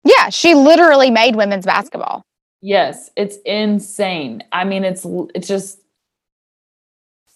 [0.04, 2.22] Yeah, she literally made women's basketball.
[2.60, 4.44] Yes, it's insane.
[4.52, 5.04] I mean, it's
[5.34, 5.80] it's just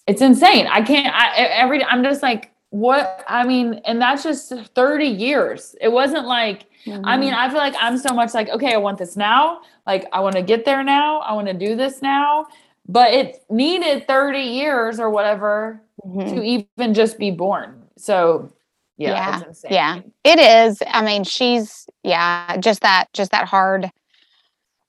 [0.06, 0.66] it's insane.
[0.66, 5.74] I can't I every I'm just like what I mean, and that's just 30 years.
[5.80, 6.66] It wasn't like
[7.04, 9.60] I mean, I feel like I'm so much like, okay, I want this now.
[9.86, 11.18] Like, I want to get there now.
[11.20, 12.46] I want to do this now.
[12.88, 16.30] But it needed 30 years or whatever Mhm.
[16.34, 17.82] to even just be born.
[17.98, 18.50] So,
[18.96, 19.72] yeah, Yeah, it's insane.
[19.72, 20.00] yeah.
[20.24, 20.82] It is.
[20.86, 23.90] I mean, she's yeah, just that just that hard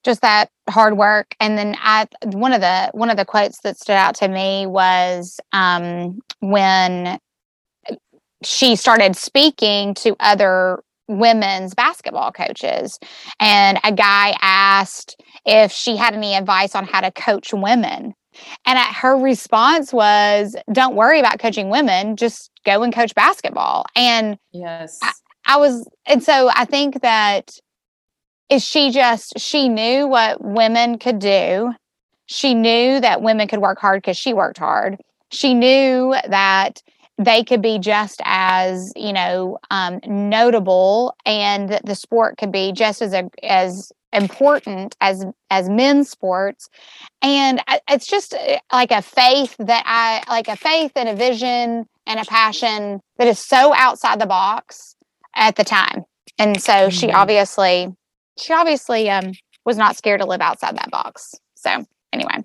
[0.06, 3.78] just that hard work and then I one of the one of the quotes that
[3.78, 7.20] stood out to me was um when
[8.44, 13.00] she started speaking to other women's basketball coaches
[13.40, 18.14] and a guy asked if she had any advice on how to coach women
[18.68, 24.38] and her response was don't worry about coaching women just go and coach basketball and
[24.52, 25.00] Yes.
[25.50, 27.58] I was, and so I think that
[28.50, 31.74] is she just she knew what women could do.
[32.28, 34.98] She knew that women could work hard because she worked hard.
[35.32, 36.84] She knew that
[37.20, 43.02] they could be just as you know um, notable, and the sport could be just
[43.04, 46.70] as a, as important as as men's sports.
[47.22, 51.86] And it's just uh, like a faith that I like a faith and a vision
[52.08, 54.96] and a passion that is so outside the box
[55.36, 56.06] at the time.
[56.40, 57.16] And so she Mhm.
[57.16, 57.94] obviously
[58.40, 59.34] she obviously um
[59.66, 61.36] was not scared to live outside that box.
[61.56, 62.38] So anyway.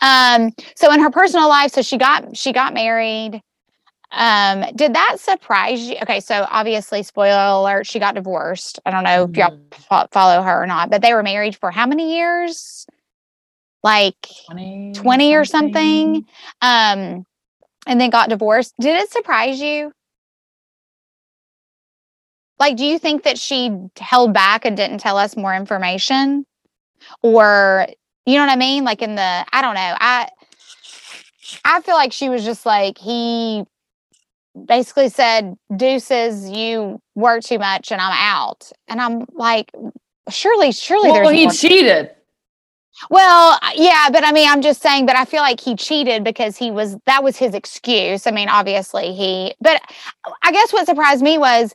[0.00, 3.42] Um so in her personal life so she got she got married.
[4.12, 5.96] Um did that surprise you?
[6.02, 8.78] Okay, so obviously spoiler alert she got divorced.
[8.84, 9.72] I don't know if y'all Mhm.
[9.88, 12.86] fo- follow her or not, but they were married for how many years?
[13.82, 16.26] Like 20, 20 or something.
[16.60, 17.24] Um
[17.86, 18.74] and then got divorced.
[18.80, 19.92] Did it surprise you?
[22.58, 26.46] Like, do you think that she held back and didn't tell us more information?
[27.22, 27.88] Or,
[28.24, 28.84] you know what I mean?
[28.84, 29.96] Like in the, I don't know.
[29.98, 30.28] I
[31.64, 33.64] I feel like she was just like, he
[34.66, 38.70] basically said, Deuces, you work too much and I'm out.
[38.88, 39.72] And I'm like,
[40.30, 42.10] surely, surely Well, there's he cheated.
[43.10, 46.56] Well, yeah, but I mean, I'm just saying, but I feel like he cheated because
[46.56, 48.26] he was that was his excuse.
[48.26, 49.80] I mean, obviously he, but
[50.42, 51.74] I guess what surprised me was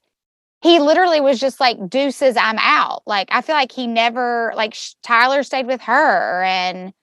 [0.62, 3.04] he literally was just like deuces, I'm out.
[3.06, 6.94] Like I feel like he never like sh- Tyler stayed with her, and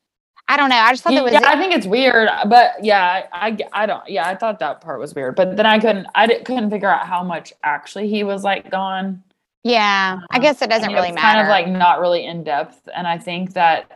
[0.47, 0.77] I don't know.
[0.77, 4.07] I just thought Yeah, that was I think it's weird, but yeah, I, I, don't,
[4.09, 6.91] yeah, I thought that part was weird, but then I couldn't, I didn't, couldn't figure
[6.91, 9.23] out how much actually he was like gone.
[9.63, 10.21] yeah.
[10.31, 11.39] I guess it doesn't mean, really it's matter.
[11.39, 13.91] Kind of like not really in depth, and I think that,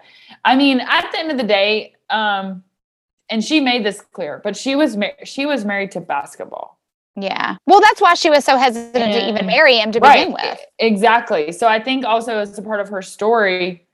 [0.45, 2.65] I mean, at the end of the day, um,
[3.29, 6.79] and she made this clear, but she was mar- she was married to basketball,
[7.21, 7.57] yeah.
[7.67, 10.61] Well, that's why she was so hesitant to even marry him to begin with.
[10.79, 11.53] Exactly.
[11.53, 13.87] So I think also as a part of her story,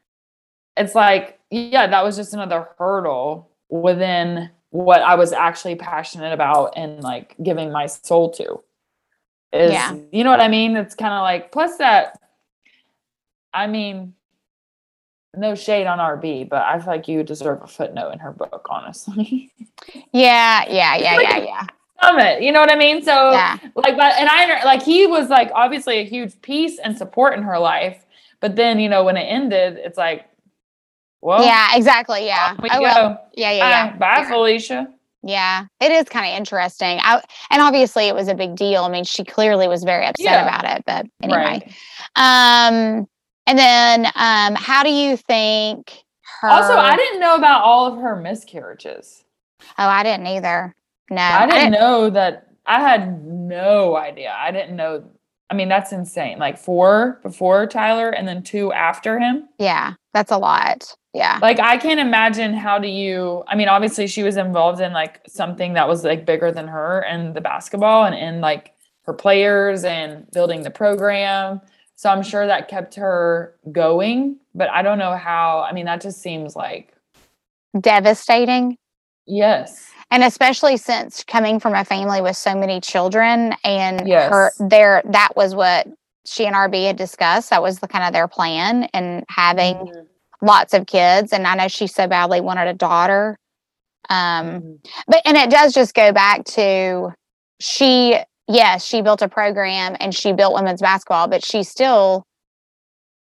[0.77, 6.73] it's like, yeah, that was just another hurdle within what I was actually passionate about
[6.77, 8.61] and like giving my soul to.
[9.53, 9.97] Is Yeah.
[10.11, 10.77] you know what I mean?
[10.77, 12.19] It's kind of like plus that
[13.53, 14.15] I mean
[15.37, 18.67] no shade on RB, but I feel like you deserve a footnote in her book,
[18.71, 19.53] honestly.
[20.13, 21.67] Yeah, yeah, yeah, like- yeah, yeah.
[22.03, 23.03] Summitt, you know what I mean?
[23.03, 23.59] So Yeah.
[23.75, 27.43] like but and I like he was like obviously a huge piece and support in
[27.45, 28.05] her life,
[28.41, 30.27] but then you know when it ended, it's like,
[31.25, 32.27] well, yeah, exactly.
[32.27, 32.55] Yeah.
[32.63, 33.17] we Oh, go.
[33.35, 33.91] Yeah, yeah, yeah.
[33.93, 34.29] Bye, bye yeah.
[34.29, 34.89] Felicia.
[35.27, 36.99] Yeah, it is kind of interesting.
[37.03, 38.85] I, and obviously, it was a big deal.
[38.85, 40.47] I mean, she clearly was very upset Yeah.
[40.47, 40.85] about it.
[40.85, 41.73] But anyway, Right.
[42.17, 43.09] um,
[43.47, 46.05] and then um, how do you think
[46.43, 46.49] her?
[46.49, 49.25] Also, I didn't know about all of her miscarriages.
[49.79, 50.75] Oh, I didn't either.
[51.11, 52.49] No, I didn't know that.
[52.67, 54.35] I had no idea.
[54.39, 55.05] I didn't know.
[55.49, 56.39] I mean, that's insane.
[56.39, 59.49] Like four before Tyler and then two after him.
[59.59, 60.95] Yeah, that's a lot.
[61.15, 61.39] Yeah.
[61.41, 65.21] Like I can't imagine how do you I mean obviously she was involved in like
[65.29, 68.73] something that was like bigger than her and the basketball and in like
[69.05, 71.61] her players and building the program.
[71.95, 75.61] So I'm sure that kept her going, but I don't know how.
[75.61, 76.93] I mean that just seems like
[77.81, 78.77] Devastating.
[79.27, 79.91] yes.
[80.11, 84.61] And especially since coming from a family with so many children and her Yes.
[84.71, 85.89] there that was what
[86.25, 87.51] she and RB had discussed.
[87.51, 90.07] That was the kind of their plan and having Mhm.
[90.45, 91.33] Lots of kids.
[91.33, 93.37] And I know she so badly wanted a daughter.
[94.11, 94.87] Um Mhm.
[95.09, 97.13] but and it does just go back to
[97.61, 102.25] she yes she built a program and she built women's basketball but she still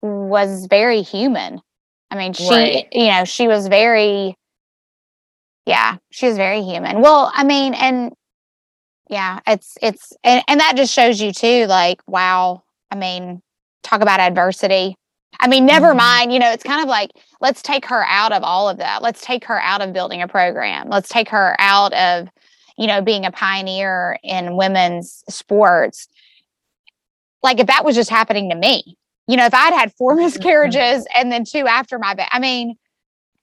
[0.01, 1.61] was very human
[2.09, 2.87] i mean she Right.
[2.91, 4.33] you know she was very
[5.67, 8.13] yeah she was very human well i mean and
[9.09, 13.41] yeah it's it's and, and that just shows you too like wow i mean
[13.83, 14.95] talk about adversity
[15.39, 15.97] i mean never Mhm.
[15.97, 19.01] mind you know it's kind of like let's take her out of all of that.
[19.01, 20.89] Let's take her out of building a program.
[20.89, 22.27] Let's take her out of
[22.77, 26.07] you know being a pioneer in women's sports.
[27.41, 31.05] Like if that was just happening to me you know if i'd had four miscarriages
[31.15, 32.75] and then two after my i mean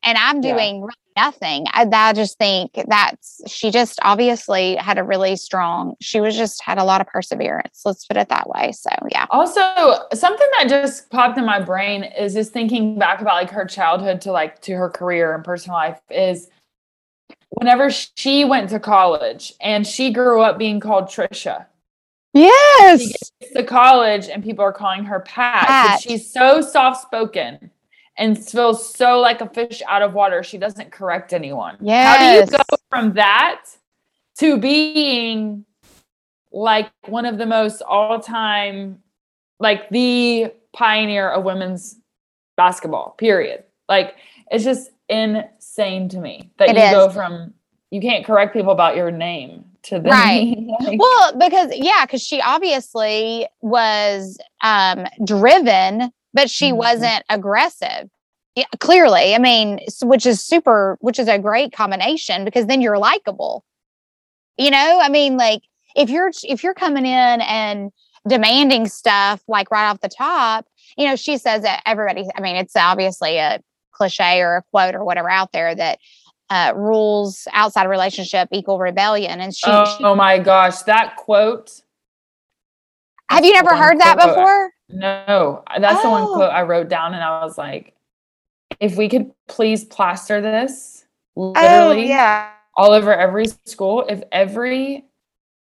[0.05, 0.53] and i'm Yeah.
[0.55, 5.95] doing really nothing I, I just think that's she just obviously had a really strong
[6.01, 9.27] she was just had a lot of perseverance let's put it that way so yeah
[9.31, 9.61] Also,
[10.15, 14.21] something that just popped in my brain is just thinking back about like her childhood
[14.23, 16.49] to like to her career and personal life is
[17.51, 21.67] whenever she went to college and she grew up being called Trisha.
[22.33, 25.67] yes She gets to college and people are calling her Pat.
[25.67, 26.01] Pat.
[26.01, 27.71] She's so soft spoken
[28.19, 30.43] and feels so like a fish out of water.
[30.43, 31.79] She doesn't correct anyone.
[31.81, 32.17] Yeah.
[32.17, 33.65] How do you go from that
[34.39, 35.65] to being
[36.53, 39.03] like one of the most all time,
[39.61, 41.97] like the pioneer of women's
[42.57, 43.63] basketball, period?
[43.89, 44.17] Like,
[44.51, 47.55] it's just insane to me that It you go from
[47.91, 50.57] you can't correct people about your name to then Right.
[50.81, 56.77] like, well because yeah because she obviously was um driven but she Mhm.
[56.77, 58.09] wasn't aggressive
[58.55, 62.99] yeah, clearly i mean which is super which is a great combination because then you're
[62.99, 63.65] likable
[64.57, 65.63] you know i mean like
[65.97, 67.91] if you're if you're coming in and
[68.27, 72.57] demanding stuff like right off the top you know she says that everybody i mean
[72.57, 75.99] it's obviously a cliche or a quote or whatever out there that
[76.51, 81.83] uh, rules outside a relationship equal rebellion and she, oh, she my gosh, that quote.
[83.29, 84.71] Have you never heard that quote before?
[84.91, 87.95] No, that's the one quote I wrote down, and I was like,
[88.81, 91.05] if we could please plaster this
[91.37, 92.51] literally Oh, yeah.
[92.77, 95.05] all over every school, if every,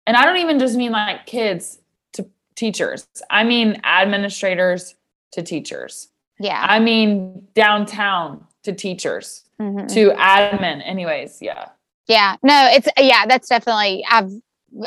[0.07, 1.79] and I don't even just mean like kids
[2.15, 4.95] to teachers, I mean administrators
[5.33, 6.65] to teachers, Yeah.
[6.69, 9.89] I mean downtown to teachers Mhm.
[9.95, 10.83] to admin.
[10.85, 11.69] Anyways, yeah.
[12.09, 12.37] Yeah.
[12.43, 14.31] No, it's yeah, that's definitely I've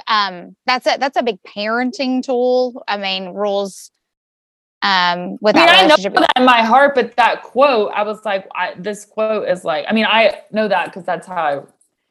[0.07, 2.83] um that's a that's a big parenting tool.
[2.87, 3.91] I mean, rules
[4.83, 8.23] um I mean, without I know that in my heart, but that quote, I was
[8.25, 11.61] like, I, this quote is like, I mean, I know that because that's how I,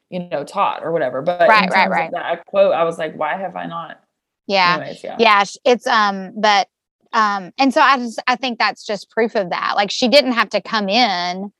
[0.09, 1.21] you know, taught or whatever.
[1.21, 2.11] But Right, right, right.
[2.11, 4.01] that quote, I was like, why have I not?
[4.47, 4.75] yeah.
[4.79, 5.15] Anyways, yeah.
[5.19, 6.67] Yeah, it's um but
[7.13, 9.73] um and so I just I think that's just proof of that.
[9.75, 11.51] Like she didn't have to come in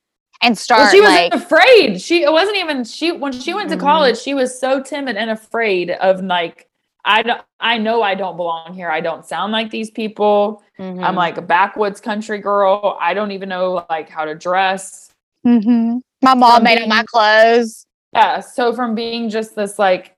[0.42, 2.00] and start Well, she was like afraid.
[2.00, 3.80] She it wasn't even she when she went to Mhm.
[3.80, 4.18] college.
[4.18, 6.67] She was so timid and afraid of like
[7.08, 7.40] I don't.
[7.58, 8.90] I know I don't belong here.
[8.90, 10.62] I don't sound like these people.
[10.78, 11.14] I'm Mhm.
[11.16, 12.98] like a backwoods country girl.
[13.00, 15.10] I don't even know like how to dress.
[15.46, 16.00] Mhm.
[16.22, 17.86] my mom from made all my clothes.
[18.12, 18.40] Yeah.
[18.40, 20.16] So from being just this like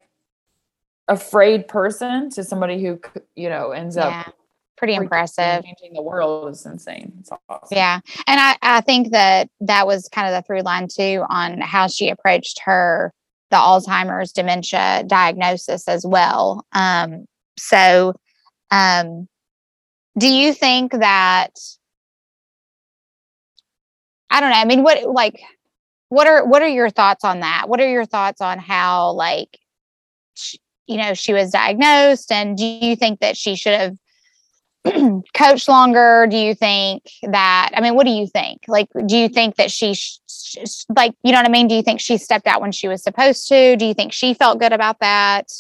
[1.09, 3.01] afraid person to somebody who
[3.37, 4.25] you know ends Yeah.
[4.27, 4.35] up
[4.77, 5.63] Pretty impressive.
[5.63, 7.13] changing the world is insane.
[7.21, 7.69] It's awesome.
[7.77, 8.01] Yeah.
[8.27, 11.87] And I, I think that that was kind of the through line too on how
[11.87, 13.13] she approached her,
[13.51, 16.65] the Alzheimer's dementia diagnosis as well.
[16.73, 17.27] Um,
[17.59, 18.15] so,
[18.71, 19.29] um,
[20.19, 21.51] do you think that,
[24.31, 25.41] I don't know, I mean, what, like,
[26.09, 27.69] what are, what are your thoughts on that?
[27.69, 29.59] What are your thoughts on how, like,
[30.35, 33.97] sh- you know, she was diagnosed and do you think that she should
[34.85, 36.27] have coached longer?
[36.29, 38.63] Do you think that, I mean, what do you think?
[38.69, 40.20] Like, do you think that she, sh-
[40.95, 41.69] like, you know what I mean?
[41.69, 43.77] Do you think she stepped out when she was supposed to?
[43.77, 45.51] Do you think she felt good about that?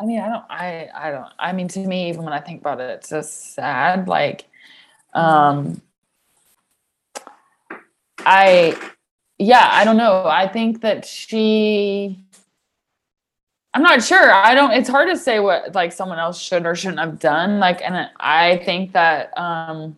[0.00, 2.60] I mean, I don't, I, I don't, I mean, to me, even when I think
[2.60, 4.08] about it, it's just sad.
[4.08, 4.44] Like,
[5.14, 5.80] um,
[8.18, 8.78] I,
[9.38, 10.26] yeah, I don't know.
[10.26, 12.22] I think that she,
[13.72, 14.32] I'm not sure.
[14.32, 17.58] I don't, it's hard to say what like someone else should or shouldn't have done.
[17.58, 19.96] Like, and I think that, um,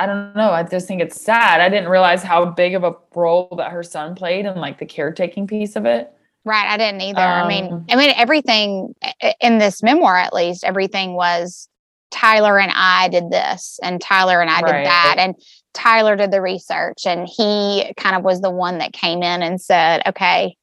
[0.00, 0.50] I don't know.
[0.50, 1.60] I just think it's sad.
[1.60, 4.86] I didn't realize how big of a role that her son played in like the
[4.86, 6.10] caretaking piece of it.
[6.46, 6.66] Right.
[6.66, 7.20] I didn't either.
[7.20, 8.94] Um, I mean, I mean, everything
[9.42, 11.68] in this memoir, at least, everything was
[12.10, 14.78] Tyler and I did this, and Tyler and I Right.
[14.78, 15.34] did that, and
[15.74, 19.60] Tyler did the research, and he kind of was the one that came in and
[19.60, 20.56] said, "Okay,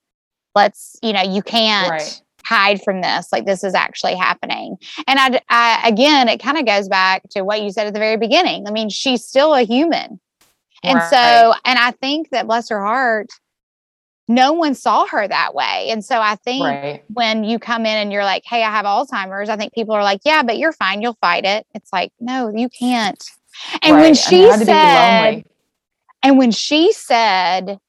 [0.55, 2.21] let's, you know, you can't." Right.
[2.47, 4.77] Hide from this like this is actually happening.
[5.07, 7.99] And I, I again it kind of goes back to what you said at the
[7.99, 8.67] very beginning.
[8.67, 10.19] I mean she's still a human.
[10.83, 13.27] And so and i think that bless her heart
[14.29, 15.87] no one saw her that way.
[15.89, 17.03] And so i think Right.
[17.13, 20.03] when you come in and you're like hey i have alzheimer's i think people are
[20.03, 21.01] like yeah but you're fine.
[21.01, 21.65] You'll fight it.
[21.73, 23.21] It's like no you can't.
[23.81, 25.43] And when she and it had to be said
[26.23, 27.79] and when she said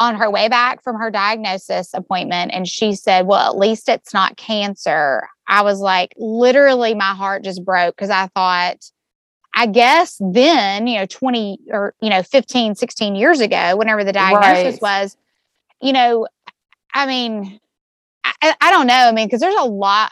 [0.00, 4.12] on her way back from her diagnosis appointment, and she said, Well, at least it's
[4.12, 8.78] not cancer, I was like, literally, my heart just broke because I thought,
[9.54, 14.12] I guess then, you know, 20 or, you know, 15, 16 years ago, whenever the
[14.12, 15.02] diagnosis Right.
[15.02, 15.16] was,
[15.80, 16.26] you know,
[16.92, 17.60] I mean,
[18.24, 18.94] I, I- I don't know.
[18.94, 20.10] I mean, because there's a lot.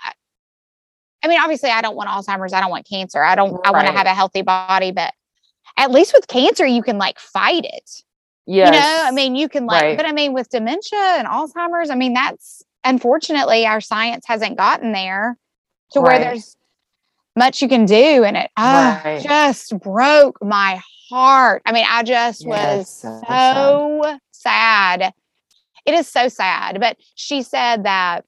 [1.24, 2.53] I mean, obviously, I don't want Alzheimer's.
[2.53, 3.22] I don't want cancer.
[3.22, 5.14] I don't, I want to have a healthy body, but
[5.76, 8.03] at least with cancer, you can like fight it.
[8.53, 8.74] Yes.
[8.74, 9.96] You know, I mean, you can like, Right.
[9.96, 14.92] but I mean, with dementia and Alzheimer's, I mean, that's unfortunately our science hasn't gotten
[14.92, 15.38] there
[15.92, 16.55] to where there's
[17.34, 18.24] much you can do.
[18.24, 19.22] And it ah, Right.
[19.22, 21.62] just broke my heart.
[21.64, 25.14] I mean, I just Yes, was so so sad.
[25.86, 26.78] It is so sad.
[26.78, 28.26] But she said that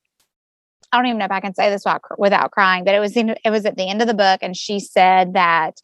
[0.90, 3.14] I don't even know if I can say this without, without crying, but it was
[3.16, 5.80] in, it was at the end of the book, and she said that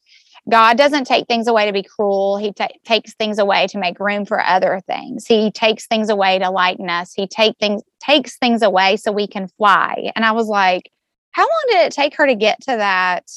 [0.50, 2.36] God doesn't take things away to be cruel.
[2.36, 5.26] He ta- takes things away to make room for other things.
[5.26, 7.12] He takes things away to lighten us.
[7.14, 10.10] He take things takes things away so we can fly.
[10.16, 10.90] And I was like,
[11.32, 13.30] how long did it take her to get to that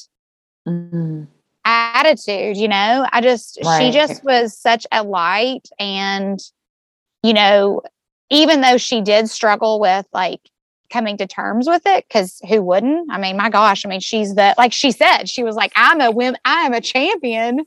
[0.68, 1.28] Mhm.
[1.66, 2.58] attitude?
[2.58, 6.40] You know, I just she just was such a light, and
[7.22, 7.82] you know,
[8.30, 10.42] even though she did struggle with like
[10.94, 13.12] coming to terms with it because who wouldn't?
[13.12, 16.00] I mean my gosh i mean she's the like she said she was like i'm
[16.00, 17.66] a wim i am a champion.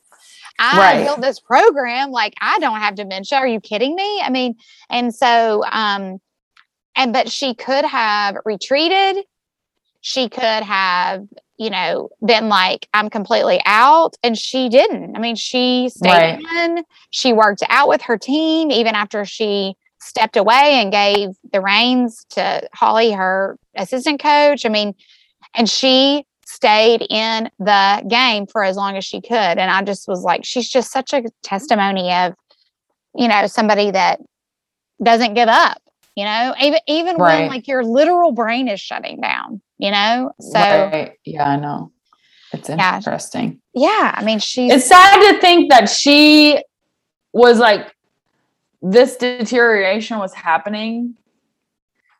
[0.59, 1.05] I Right.
[1.05, 3.39] built this program like i don't have dementia.
[3.39, 4.23] Are you kidding me?
[4.25, 4.55] I mean
[4.89, 6.21] and so um
[6.95, 9.25] and but she could have retreated.
[10.01, 11.27] She could have
[11.59, 15.17] you know been like i'm completely out and she didn't.
[15.17, 19.75] I mean she stayed in she worked out with her team even after she
[20.07, 24.65] stepped away and gave the reins to Holly, her assistant coach.
[24.65, 24.95] I mean,
[25.55, 29.35] and she stayed in the game for as long as she could.
[29.35, 32.35] And I just was like, she's just such a testimony of,
[33.15, 34.21] you know, somebody that
[35.03, 35.83] doesn't give up,
[36.15, 40.31] you know, even even when like your literal brain is shutting down, you know?
[40.41, 41.13] So Right.
[41.25, 41.93] yeah, I know.
[42.53, 43.61] It's interesting.
[43.75, 44.69] yeah, I mean she.
[44.69, 46.63] It's sad to think that she
[47.33, 47.93] was like
[48.91, 51.17] this deterioration was happening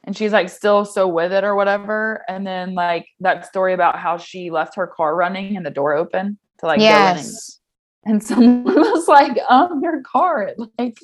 [0.03, 2.25] and she's like still so with it or whatever.
[2.29, 5.95] And then like that story about how she left her car running and the door
[5.95, 7.61] open to like go in and yes.
[8.05, 10.99] and someone was like, um, your car like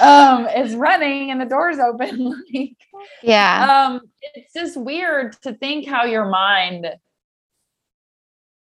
[0.00, 2.44] um is running and the door's open.
[2.54, 2.76] like
[3.22, 3.86] Yeah.
[3.88, 4.00] um
[4.34, 6.86] it's just weird to think how your mind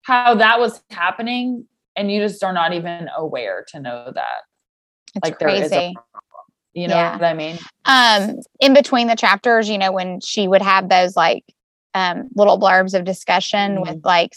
[0.01, 4.41] how that was happening and you just are not even aware to know that
[5.15, 5.75] It's like there is crazy.
[5.75, 5.93] a
[6.73, 7.13] you know Yeah.
[7.13, 7.59] what i mean?
[7.85, 11.43] Um in between the chapters you know when she would have those like
[11.93, 14.33] um little blurbs of discussion with like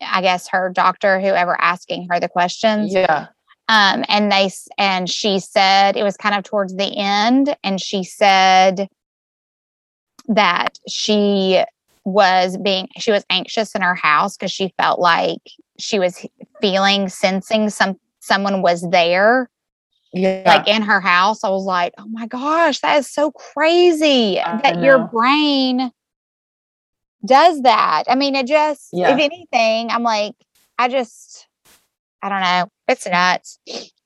[0.00, 2.92] I guess her doctor whoever asking her the questions.
[2.92, 3.26] Yeah.
[3.68, 8.02] Um and they and she said it was kind of towards the end and she
[8.04, 8.88] said
[10.28, 11.62] that she
[12.04, 15.40] was being she was anxious in her house because she felt like
[15.78, 16.24] she was
[16.60, 19.50] feeling sensing some someone was there
[20.12, 21.44] yeah like in her house.
[21.44, 25.90] I was like, oh my gosh, that is so crazy I that your brain
[27.24, 28.04] does that.
[28.08, 29.14] I mean, it just, Yeah.
[29.14, 30.34] if anything, I'm like,
[30.78, 31.46] I just,
[32.22, 33.58] I don't know, it's nuts.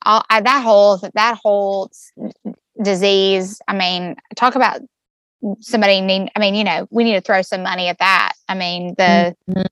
[0.04, 1.90] All, I, that whole, that whole
[2.82, 3.60] disease.
[3.68, 4.80] I mean, talk about
[5.60, 6.30] somebody need.
[6.34, 8.32] I mean, you know, we need to throw some money at that.
[8.48, 9.66] I mean, the Mhm.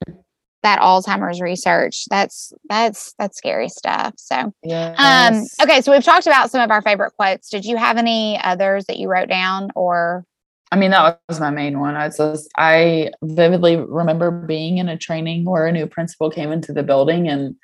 [0.62, 2.04] That Alzheimer's research.
[2.10, 4.14] That's that's that's scary stuff.
[4.16, 4.52] So.
[4.62, 7.50] yeah Um, okay, so we've talked about some of our favorite quotes.
[7.50, 10.24] Did you have any others that you wrote down or
[10.72, 14.96] i mean that was my main one i just i vividly remember being in a
[14.96, 17.56] training where a new principal came into the building and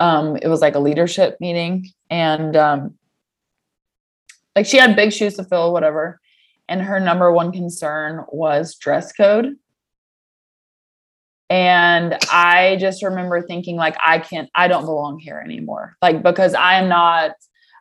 [0.00, 2.94] um it was like a leadership meeting and um
[4.54, 6.20] like she had big shoes to fill whatever
[6.68, 9.56] and her number one concern was dress code
[11.48, 15.96] And I just remember thinking like I can't I don't belong here anymore.
[16.02, 17.32] Like because I am not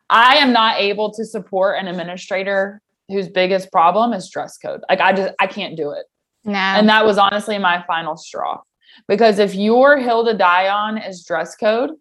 [0.09, 4.81] I am not able to support an administrator whose biggest problem is dress code.
[4.87, 6.05] Like I just I can't do it.
[6.43, 6.57] No.
[6.57, 8.61] And that was honestly my final straw.
[9.07, 11.91] Because if your hill to die on is dress code,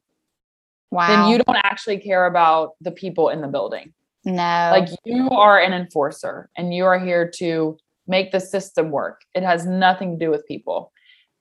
[0.90, 1.08] wow.
[1.08, 3.94] then you don't actually care about the people in the building.
[4.24, 4.70] no.
[4.70, 9.22] Like you are an enforcer and you are here to make the system work.
[9.34, 10.92] It has nothing to do with people.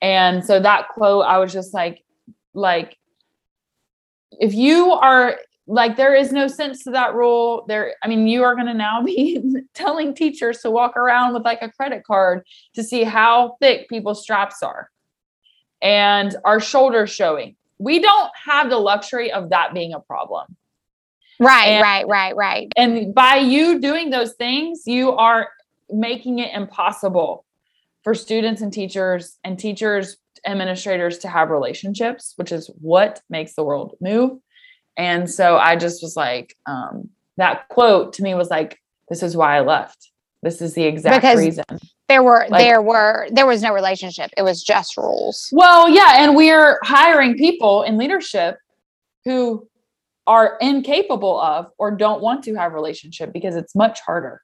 [0.03, 2.03] And so that quote, I was just like,
[2.53, 2.97] like,
[4.31, 7.63] if you are like, there is no sense to that rule.
[7.69, 9.41] There, I mean, you are going to now be
[9.73, 12.45] telling teachers to walk around with like a credit card
[12.75, 14.91] to see how thick people's straps are
[15.81, 17.55] and our shoulders showing.
[17.77, 20.57] We don't have the luxury of that being a problem.
[21.39, 22.71] right, and- right, right, right.
[22.75, 25.47] And by you doing those things, you are
[25.89, 27.45] making it impossible
[28.03, 33.63] for students and teachers and teachers administrators to have relationships, which is what makes the
[33.63, 34.39] world move.
[34.97, 38.77] And so I just was like, um, that quote to me was like,
[39.09, 40.09] this is why I left.
[40.43, 41.63] This is the exact Because- reason.
[42.09, 44.29] There were Like- there were there was no relationship.
[44.37, 45.49] It was just rules.
[45.53, 48.57] Well, yeah, and we're hiring people in leadership
[49.23, 49.67] who
[50.27, 54.41] are incapable of or don't want to have relationship because it's much harder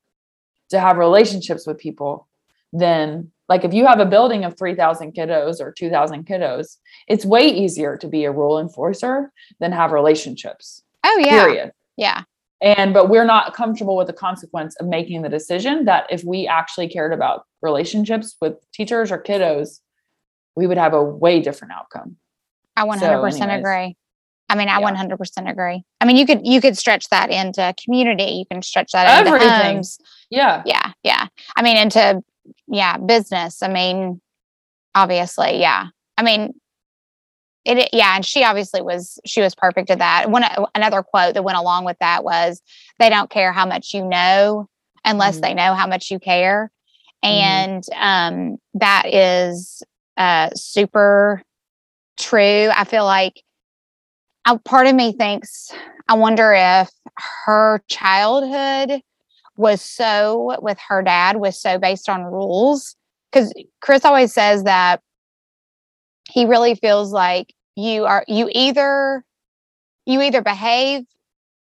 [0.69, 2.27] to have relationships with people
[2.71, 6.77] than like if you have a building of 3000 kiddos or 2000 kiddos
[7.07, 11.43] it's way easier to be a rule enforcer than have relationships Oh yeah.
[11.45, 12.23] period Yeah.
[12.61, 16.47] and but we're not comfortable with the consequence of making the decision that if we
[16.47, 19.79] actually cared about relationships with teachers or kiddos
[20.55, 22.15] we would have a way different outcome
[22.77, 23.01] I 100%
[23.41, 23.59] anyways.
[23.59, 23.97] agree.
[24.51, 24.89] I mean, I Yeah.
[24.91, 25.83] 100% agree.
[26.01, 28.23] I mean, you could you could stretch that into community.
[28.39, 29.75] You can stretch that into Everything.
[29.75, 29.99] homes.
[30.31, 31.27] yeah Yeah, yeah.
[31.57, 32.23] I mean, into
[32.67, 33.61] yeah, business.
[33.63, 34.21] I mean,
[34.95, 35.87] obviously, yeah.
[36.17, 36.53] I mean,
[37.65, 37.89] it.
[37.93, 39.19] Yeah, and she obviously was.
[39.25, 40.29] She was perfect at that.
[40.29, 40.43] One
[40.75, 42.61] another quote that went along with that was,
[42.99, 44.67] "They don't care how much you know
[45.05, 45.41] unless Mhm.
[45.41, 46.71] they know how much you care,"
[47.23, 47.29] Mhm.
[47.29, 49.83] and um, that is
[50.17, 51.41] uh, super
[52.17, 52.69] true.
[52.75, 53.43] I feel like.
[54.45, 55.69] I, part of me thinks
[56.07, 56.89] I wonder if
[57.45, 59.01] her childhood
[59.59, 62.95] was so with her dad was so based on rules
[63.29, 65.01] because Chris always says that
[66.29, 69.25] he really feels like you are you either
[70.05, 71.03] you either behave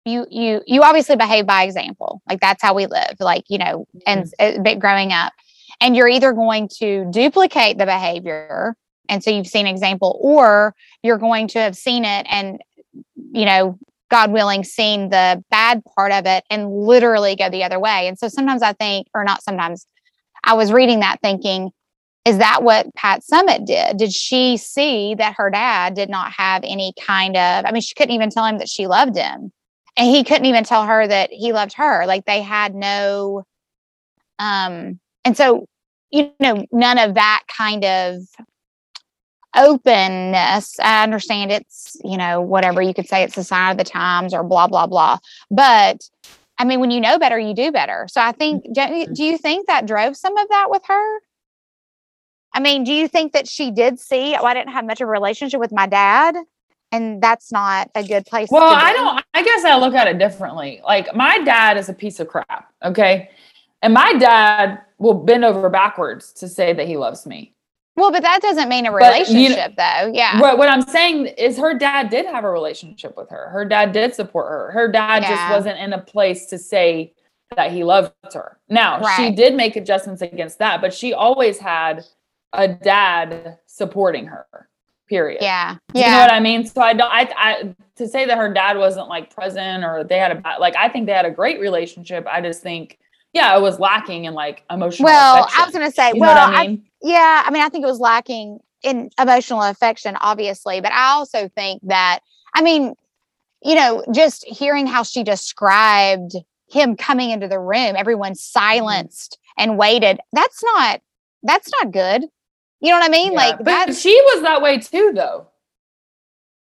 [0.05, 3.85] you you you obviously behave by example like that's how we live like you know
[4.07, 4.59] and mm-hmm.
[4.59, 5.33] a bit uh, growing up
[5.81, 8.77] and you're either going to duplicate the behavior
[9.09, 10.73] and so you've seen example or
[11.03, 12.61] you're going to have seen it and
[13.33, 13.77] you know
[14.13, 18.07] god willing seen the bad part of it and literally go the other way.
[18.07, 19.87] And so sometimes i think or not sometimes
[20.43, 21.71] i was reading that thinking
[22.23, 23.97] is that what pat summitt did?
[23.97, 27.95] Did she see that her dad did not have any kind of i mean she
[27.95, 29.51] couldn't even tell him that she loved him.
[29.97, 32.05] And he couldn't even tell her that he loved her.
[32.05, 33.45] Like they had no
[34.37, 35.65] um and so
[36.11, 38.17] you know none of that kind of
[39.55, 43.83] openness i understand it's you know whatever you could say it's the sign of the
[43.83, 45.17] times or blah blah blah
[45.51, 46.09] but
[46.57, 48.73] i mean when you know better you do better so i think mm-hmm.
[48.73, 51.19] don't you, do you think that drove some of that with her
[52.53, 55.07] i mean do you think that she did see oh i didn't have much of
[55.07, 56.35] a relationship with my dad
[56.93, 60.19] and that's not a good place Well, I don't, I guess I look at it
[60.19, 60.79] differently.
[60.85, 62.71] Like, my dad is a piece of crap.
[62.85, 63.31] Okay.
[63.81, 67.55] And my dad will bend over backwards to say that he loves me.
[67.95, 70.81] Well but that doesn't mean a But, you know- relationship though yeah What, what I'm
[70.81, 73.49] saying is her dad did have a relationship with her.
[73.49, 74.71] Her dad did support her.
[74.71, 77.13] Her dad just wasn't in a place to say
[77.55, 78.57] that he loved her.
[78.67, 82.03] Now, she did make adjustments against that, but she always had
[82.51, 84.47] a dad supporting her.
[85.07, 85.41] Period.
[85.43, 86.65] yeah Do You know what I mean?
[86.65, 87.11] So I don't.
[87.11, 90.59] I, I to say that her dad wasn't like present or they had a.
[90.59, 92.25] Like I think they had a great relationship.
[92.25, 92.97] I just think,
[93.33, 95.05] yeah, it was lacking in like emotional.
[95.05, 96.79] well i was going to say You well I I?
[97.03, 101.49] Yeah, I mean, I think it was lacking in emotional affection, obviously, but I also
[101.49, 102.19] think that,
[102.55, 102.95] I mean,
[103.61, 106.35] you know, just hearing how she described
[106.69, 108.59] him coming into the room, everyone mm-hmm.
[108.59, 110.19] silenced and waited.
[110.31, 111.01] That's not,
[111.43, 112.23] that's not good.
[112.79, 113.33] You know what I mean?
[113.33, 115.47] Yeah, Like but she was that way too, though.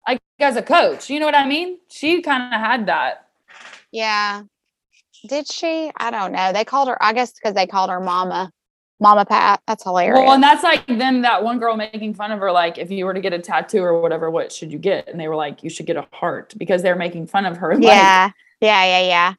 [0.09, 1.79] Like as a coach, you know what I mean?
[1.89, 3.29] She kind of had that.
[3.93, 4.43] yeah.
[5.27, 5.91] Did she?
[5.97, 6.53] I don't know.
[6.53, 8.53] They called her, I guess, because they called her Mama,
[9.01, 9.61] Mama Pat.
[9.67, 10.21] That's hilarious.
[10.21, 13.05] Well, and that's like then that one girl making fun of her, like if you
[13.05, 15.09] were to get a tattoo or whatever, what should you get?
[15.09, 17.75] And they were like, you should get a heart because they're making fun of her.
[17.81, 19.35] Like, yeah, yeah, yeah, yeah,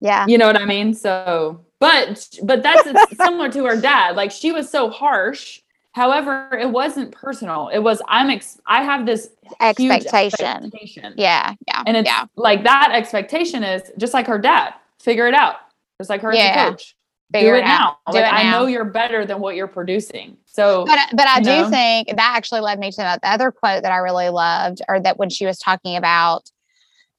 [0.00, 0.26] yeah.
[0.26, 0.94] you know what I mean?
[0.94, 4.16] So, but but that's similar to her dad.
[4.16, 5.60] Like she was so harsh
[5.92, 7.68] However, it wasn't personal.
[7.68, 9.30] It was I'm ex- I have this
[9.60, 10.46] Expectation.
[10.46, 11.14] expectation.
[11.16, 11.54] Yeah.
[11.66, 11.82] Yeah.
[11.86, 12.26] And it's yeah.
[12.36, 14.74] like that expectation is just like her dad.
[15.00, 15.56] Figure it out.
[15.98, 16.94] Just like her as a coach.
[17.32, 17.96] Figure Do it it out.
[18.06, 18.12] now.
[18.12, 18.60] Do like it I now.
[18.60, 20.36] know you're better than what you're producing.
[20.46, 21.70] So But but I do know?
[21.70, 25.18] think that actually led me to the other quote that I really loved, or that
[25.18, 26.50] when she was talking about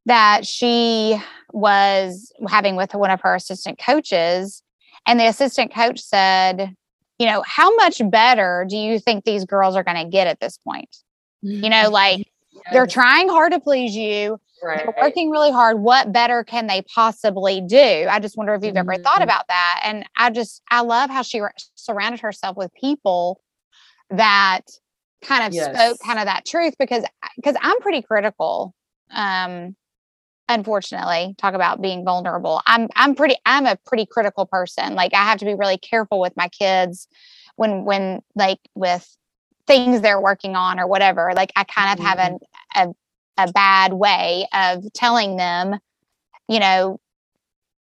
[0.05, 1.21] that she
[1.53, 4.63] was having with one of her assistant coaches,
[5.05, 6.75] and the assistant coach said,
[7.19, 10.39] you know, how much better do you think these girls are going to get at
[10.39, 10.97] this point?
[11.41, 11.69] You mm-hmm.
[11.69, 12.27] know, like
[12.71, 14.85] they're trying hard to please you, right.
[14.85, 15.79] they're working really hard.
[15.79, 18.07] What better can they possibly do?
[18.09, 19.23] I just wonder if you've ever thought Mhm.
[19.23, 19.81] about that.
[19.83, 23.41] And I just, I love how she ra- surrounded herself with people
[24.09, 24.61] that
[25.23, 27.03] kind of spoke kind of that truth because,
[27.35, 28.73] because I'm pretty critical.
[29.11, 29.75] Um,
[30.49, 32.61] unfortunately, talk about being vulnerable.
[32.65, 34.95] I'm, I'm pretty, I'm a pretty critical person.
[34.95, 37.07] Like I have to be really careful with my kids
[37.55, 39.07] when, when like with
[39.67, 41.31] things they're working on or whatever.
[41.35, 42.39] Like I kind of have an,
[42.75, 42.93] a,
[43.37, 45.79] a bad way of telling them,
[46.47, 46.99] you know,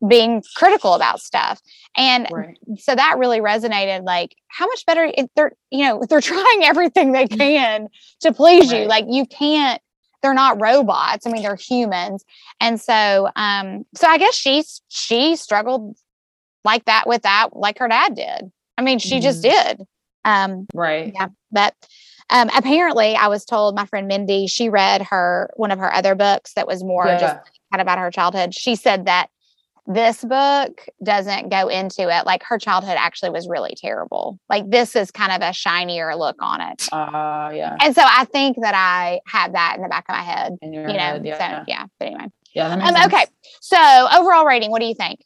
[0.06, 1.60] being critical about stuff.
[1.96, 2.58] And Right.
[2.78, 7.26] so that really resonated like how much better they're, you know, they're trying everything they
[7.26, 7.88] can
[8.20, 8.86] to please you.
[8.86, 9.80] Like you can't
[10.22, 11.26] they're not robots.
[11.26, 12.24] I mean, they're humans.
[12.60, 15.96] And so um so I guess she's she struggled
[16.64, 18.50] like that with that like her dad did.
[18.76, 19.86] I mean, she just did.
[20.24, 21.12] Um Right.
[21.14, 21.74] yeah, but
[22.30, 26.14] um, apparently, I was told my friend Mindy she read her one of her other
[26.14, 27.34] books that was more just
[27.72, 28.54] kind of about her childhood.
[28.54, 29.28] She said that
[29.86, 34.38] this book doesn't go into it like her childhood actually was really terrible.
[34.48, 37.76] Like this is kind of a shinier look on it, Uh yeah.
[37.80, 40.56] and so I think that I have that in the back of my head.
[40.62, 41.58] You know, head, yeah.
[41.58, 41.84] so yeah.
[41.98, 43.14] But anyway, Yeah, that makes um, sense.
[43.14, 43.26] okay.
[43.60, 45.24] So overall rating, what do you think?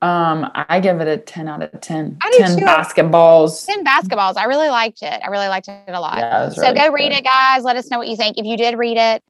[0.00, 2.18] Um, I give it a 10 out of 10.
[2.22, 2.64] I 10 too.
[2.64, 3.66] basketballs.
[3.66, 4.36] Ten basketballs.
[4.36, 5.20] I really liked it.
[5.24, 6.18] I really liked it a lot.
[6.18, 8.56] Yeah, so really go read it guys let us know what you think if you
[8.56, 9.22] did read it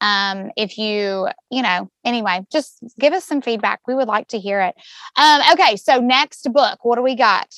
[0.00, 4.38] um if you you know anyway just give us some feedback we would like to
[4.38, 4.74] hear it
[5.16, 7.48] um okay so next book what do we got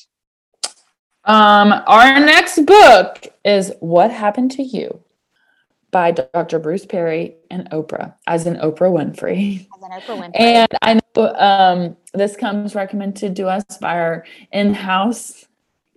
[1.25, 5.03] Um, our next book is What Happened to You
[5.91, 6.59] by Dr.
[6.59, 9.67] Bruce Perry and Oprah, as in Oprah Winfrey.
[9.75, 14.25] as an oprah winfrey And I know um, this comes recommended to us by our
[14.53, 15.47] in-house,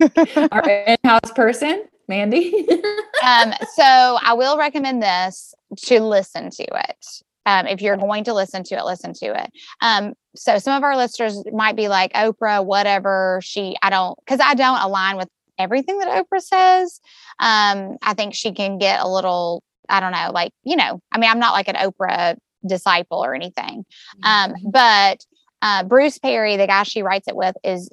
[0.50, 2.66] our in-house person, Mandy.
[3.24, 7.06] um so i will recommend this to listen to it
[7.46, 10.82] um, if you're going to listen to it listen to it um, so some of
[10.82, 15.28] our listeners might be like oprah whatever she i don't because i don't align with
[15.58, 17.00] everything that oprah says
[17.38, 21.18] um, i think she can get a little i don't know like you know i
[21.18, 23.84] mean i'm not like an oprah disciple or anything
[24.22, 25.24] um, but
[25.62, 27.90] uh, bruce perry the guy she writes it with is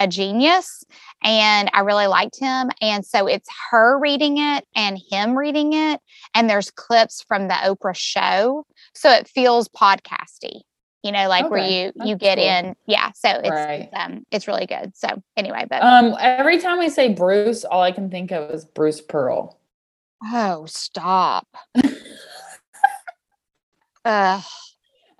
[0.00, 0.82] a genius
[1.22, 2.70] and I really liked him.
[2.80, 6.00] And so it's her reading it and him reading it.
[6.34, 8.64] And there's clips from the Oprah show.
[8.94, 10.62] So it feels podcasty,
[11.02, 12.46] you know, like where Okay, you you that's get cool.
[12.46, 12.76] in.
[12.86, 13.12] Yeah.
[13.14, 13.90] So it's Right.
[13.92, 14.96] um it's really good.
[14.96, 18.64] So anyway, but um, every time we say Bruce, all I can think of is
[18.64, 19.59] Bruce Pearl.
[20.24, 21.46] Oh stop.
[24.04, 24.42] Ugh.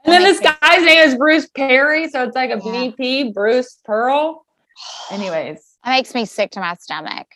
[0.04, 2.88] And then this guy's name is Bruce Perry, so it's like a Yeah.
[2.90, 4.46] VP, Bruce Pearl.
[5.10, 7.26] Anyways, That makes me sick to my stomach.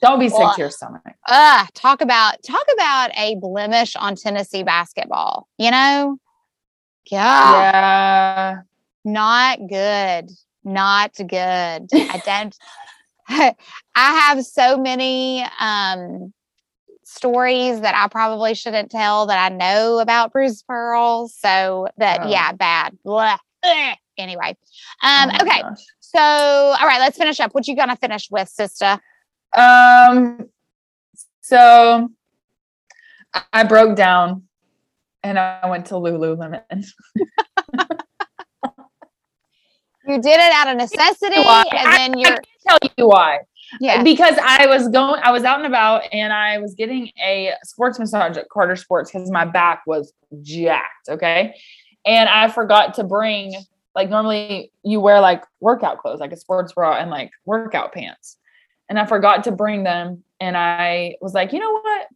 [0.00, 1.02] don't be sick Well, to your stomach.
[1.28, 5.46] Ugh, talk about talk about a blemish on Tennessee basketball.
[5.58, 6.16] You know,
[7.10, 8.56] yeah, Yeah.
[9.04, 10.30] not good,
[10.64, 11.28] not good.
[11.92, 12.56] I don't.
[13.28, 13.54] I
[13.94, 16.32] have so many um
[17.10, 21.28] stories that I probably shouldn't tell that I know about Bruce Pearl.
[21.28, 22.28] So that Oh.
[22.30, 22.96] yeah, bad.
[23.04, 23.38] Blah.
[23.62, 23.96] Ugh.
[24.18, 24.56] Anyway,
[25.02, 25.62] um, Oh okay.
[25.62, 25.78] gosh.
[26.00, 27.54] So all right, let's finish up.
[27.54, 29.00] What you gonna finish with, sister?
[29.56, 30.48] Um,
[31.40, 32.08] so
[33.34, 34.44] I- I broke down
[35.22, 36.62] and I went to Lululemon.
[40.06, 41.62] You did it out of necessity, Why?
[41.72, 43.40] and then you're can tell you why.
[43.78, 44.02] Yeah.
[44.02, 47.98] Because I was going, I was out and about and I was getting a sports
[47.98, 50.12] massage at Carter Sports because my back was
[50.42, 51.08] jacked.
[51.08, 51.54] Okay.
[52.06, 53.54] And I forgot to bring,
[53.94, 58.38] like, normally you wear like workout clothes, like a sports bra and like workout pants.
[58.88, 60.24] And I forgot to bring them.
[60.40, 62.08] And I was like, you know what?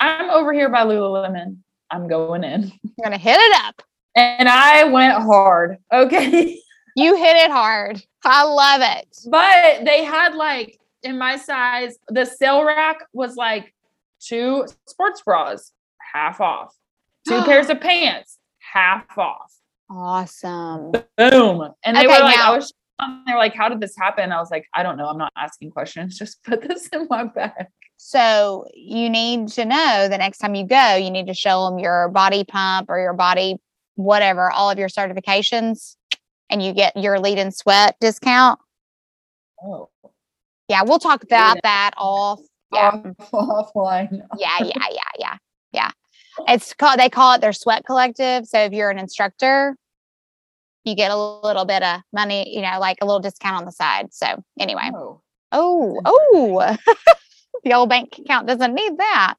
[0.00, 1.58] I'm over here by Lululemon.
[1.90, 2.72] I'm going in.
[2.82, 3.82] You're gonna hit it up.
[4.16, 5.76] And I went hard.
[5.92, 6.60] Okay.
[6.96, 8.02] You hit it hard.
[8.24, 9.16] I love it.
[9.28, 13.74] But they had like in my size, the sale rack was like
[14.20, 15.72] two sports bras,
[16.12, 16.74] half off.
[17.26, 18.38] Two pairs of pants,
[18.72, 19.52] half off.
[19.90, 20.92] Awesome.
[21.16, 21.68] Boom.
[21.84, 24.30] And they Okay, were like, now- I was on there like, how did this happen?
[24.30, 25.06] I was like, I don't know.
[25.06, 26.18] I'm not asking questions.
[26.18, 27.66] Just put this in my bag.
[27.96, 31.78] So you need to know the next time you go, you need to show them
[31.78, 33.56] your body pump or your body,
[33.96, 35.96] whatever, all of your certifications,
[36.48, 38.58] and you get your lead and sweat discount.
[39.62, 39.89] Oh,
[40.70, 42.40] Yeah, we'll talk about that all.
[42.72, 42.92] Yeah.
[43.32, 44.22] offline.
[44.38, 45.36] yeah, yeah, yeah, yeah,
[45.72, 45.90] yeah.
[46.48, 48.46] It's called they call it their sweat collective.
[48.46, 49.76] So if you're an instructor,
[50.84, 53.72] you get a little bit of money, you know, like a little discount on the
[53.72, 54.14] side.
[54.14, 55.20] So anyway, Oh.
[55.50, 56.76] oh, oh,
[57.64, 59.34] the old bank account doesn't need that.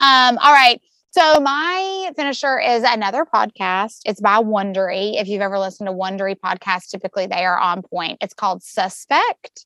[0.00, 0.80] Um, all right.
[1.14, 4.00] So my finisher is another podcast.
[4.04, 5.20] It's by Wondery.
[5.20, 8.18] If you've ever listened to Wondery podcasts, typically they are on point.
[8.20, 9.64] It's called Suspect.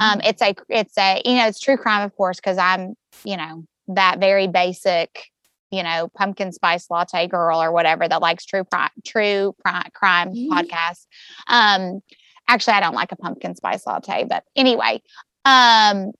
[0.00, 3.36] Um, it's a it's a you know it's true crime, of course, because I'm you
[3.36, 5.30] know that very basic
[5.70, 10.34] you know pumpkin spice latte girl or whatever that likes true crime true crime, crime
[10.34, 10.48] Mhm.
[10.48, 11.06] podcasts.
[11.46, 12.00] Um,
[12.48, 15.00] actually, I don't like a pumpkin spice latte, but anyway,
[15.44, 16.10] um,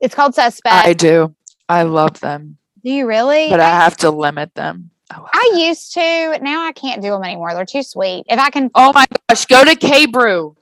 [0.00, 0.86] it's called Suspect.
[0.86, 1.34] I do.
[1.68, 3.48] I love them, do you really?
[3.48, 4.90] but I have to limit them.
[5.10, 6.38] I I used to.
[6.40, 7.54] Now I can't do them anymore.
[7.54, 8.24] They're too sweet.
[8.28, 10.56] If I can, Oh my gosh, go to K Brew.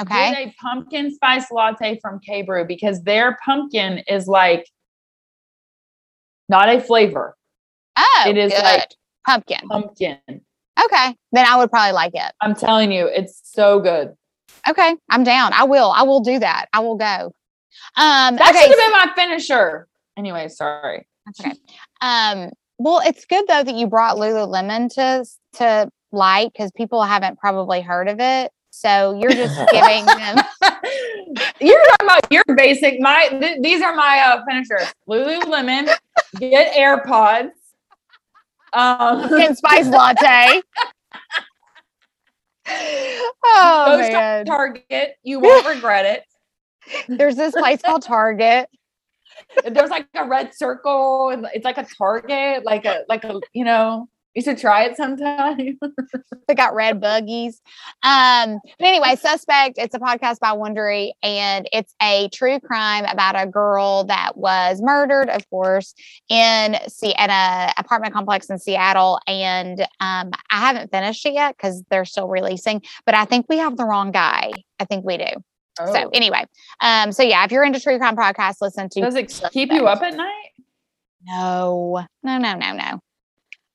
[0.00, 0.30] okay.
[0.32, 4.66] Get a pumpkin spice latte from K Brew because their pumpkin is like
[6.48, 7.36] not a flavor.
[7.98, 8.62] Oh, it is good.
[8.62, 8.88] like-
[9.26, 9.68] pumpkin.
[9.68, 10.18] Pumpkin.
[10.82, 12.32] Okay, then I would probably like it.
[12.40, 14.14] I'm telling you, it's so good.
[14.68, 15.52] Okay, I'm down.
[15.52, 15.90] I will.
[15.90, 16.66] I will do that.
[16.72, 17.32] I will go.
[17.96, 19.88] Um, That okay, should have been my finisher.
[20.16, 21.06] Anyway, sorry.
[21.26, 21.52] That's okay.
[22.00, 25.24] Um, well, it's good though that you brought Lululemon to
[25.58, 28.50] to light because people haven't probably heard of it.
[28.70, 30.36] So you're just giving them
[31.60, 33.00] You're talking about your basic.
[33.00, 34.92] My th- these are my uh, finishers.
[35.08, 35.88] Lululemon.
[36.38, 37.50] Get AirPods.
[38.72, 40.62] Um, pumpkin spice latte.
[43.44, 45.16] oh Go man, Target.
[45.22, 46.24] You won't regret it.
[47.08, 48.68] there's this place called Target.
[49.64, 53.64] There's like a red circle, and it's like a Target, like a like a you
[53.64, 54.08] know.
[54.34, 55.78] You should try it sometime.
[56.46, 57.60] They got red buggies.
[58.02, 63.40] Um, but anyway, Suspect, it's a podcast by Wondery, and it's a true crime about
[63.40, 65.94] a girl that was murdered, of course,
[66.28, 69.20] in Se- at a apartment complex in Seattle.
[69.28, 73.58] And um, I haven't finished it yet because they're still releasing, but I think we
[73.58, 74.52] have the wrong guy.
[74.80, 75.26] I think we do.
[75.78, 75.92] Oh.
[75.92, 76.44] So anyway,
[76.80, 79.86] um, so yeah, if you're into true crime podcasts, listen to Does it keep you
[79.86, 80.50] up at night?
[81.26, 83.00] No, no, no, no, no.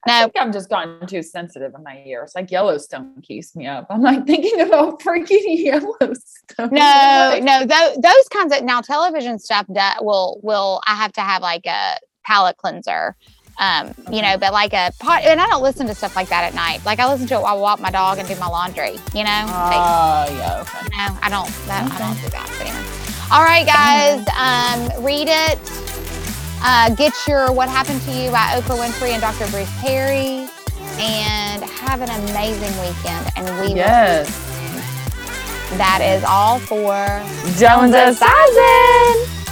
[0.08, 2.32] I No, think I've just gotten too sensitive in my ears.
[2.36, 3.86] Like Yellowstone keeps me up.
[3.90, 6.70] I'm like thinking about freaking Yellowstone.
[6.70, 7.64] no, no.
[7.64, 11.66] Those, those kinds of now television stuff that will will I have to have like
[11.66, 13.16] a palate cleanser.
[13.58, 16.44] Um, you know, but like a pot, and I don't listen to stuff like that
[16.44, 16.84] at night.
[16.84, 18.98] Like I listen to it while I walk my dog and do my laundry.
[19.14, 20.86] You know, like, Oh, yeah, okay.
[20.92, 21.48] no, I don't.
[21.66, 22.46] That, I don't do that.
[22.58, 22.84] But anyway,
[23.32, 25.58] all right, guys, um, read it.
[26.62, 29.46] Uh, get your "What Happened to You" by Oprah Winfrey and Dr.
[29.50, 30.48] Bruce Perry,
[30.98, 33.26] and have an amazing weekend.
[33.36, 34.28] And we Yes.
[34.28, 35.78] will.
[35.78, 37.06] That is all for
[37.58, 39.45] Jones Sizing.